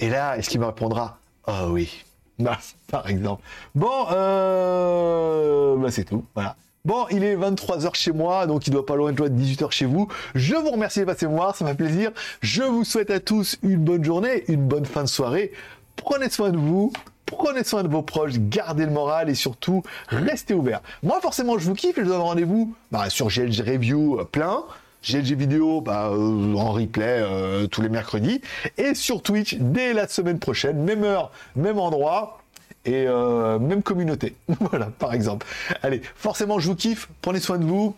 [0.00, 1.18] Et là, est-ce qu'il me répondra?
[1.46, 2.04] Oh oui.
[2.90, 3.42] Par exemple.
[3.74, 5.76] Bon, euh...
[5.76, 6.24] bah, c'est tout.
[6.34, 6.56] Voilà.
[6.84, 10.06] Bon, il est 23h chez moi, donc il doit pas loin de 18h chez vous.
[10.34, 12.10] Je vous remercie de passer me voir, ça m'a plaisir.
[12.42, 15.52] Je vous souhaite à tous une bonne journée, une bonne fin de soirée.
[15.96, 16.92] Prenez soin de vous,
[17.24, 20.82] prenez soin de vos proches, gardez le moral et surtout, restez ouverts.
[21.02, 24.24] Moi, forcément, je vous kiffe et je vous donne rendez-vous bah, sur GLG Review euh,
[24.24, 24.62] plein.
[25.04, 28.40] GLG vidéo bah, euh, en replay euh, tous les mercredis
[28.78, 32.40] et sur Twitch dès la semaine prochaine, même heure, même endroit
[32.84, 34.34] et euh, même communauté.
[34.60, 35.46] voilà, par exemple.
[35.82, 37.94] Allez, forcément, je vous kiffe, prenez soin de vous.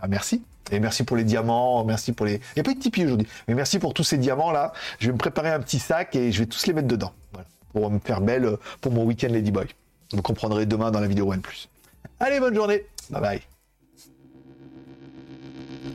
[0.00, 0.42] Bah, merci.
[0.72, 2.34] Et merci pour les diamants, merci pour les...
[2.34, 4.72] Il n'y a pas eu de Tipeee aujourd'hui, mais merci pour tous ces diamants-là.
[4.98, 7.12] Je vais me préparer un petit sac et je vais tous les mettre dedans.
[7.72, 9.66] Pour me faire belle pour mon week-end Ladyboy.
[10.12, 11.42] Vous comprendrez demain dans la vidéo One.
[12.18, 12.84] Allez, bonne journée.
[13.10, 13.55] Bye bye.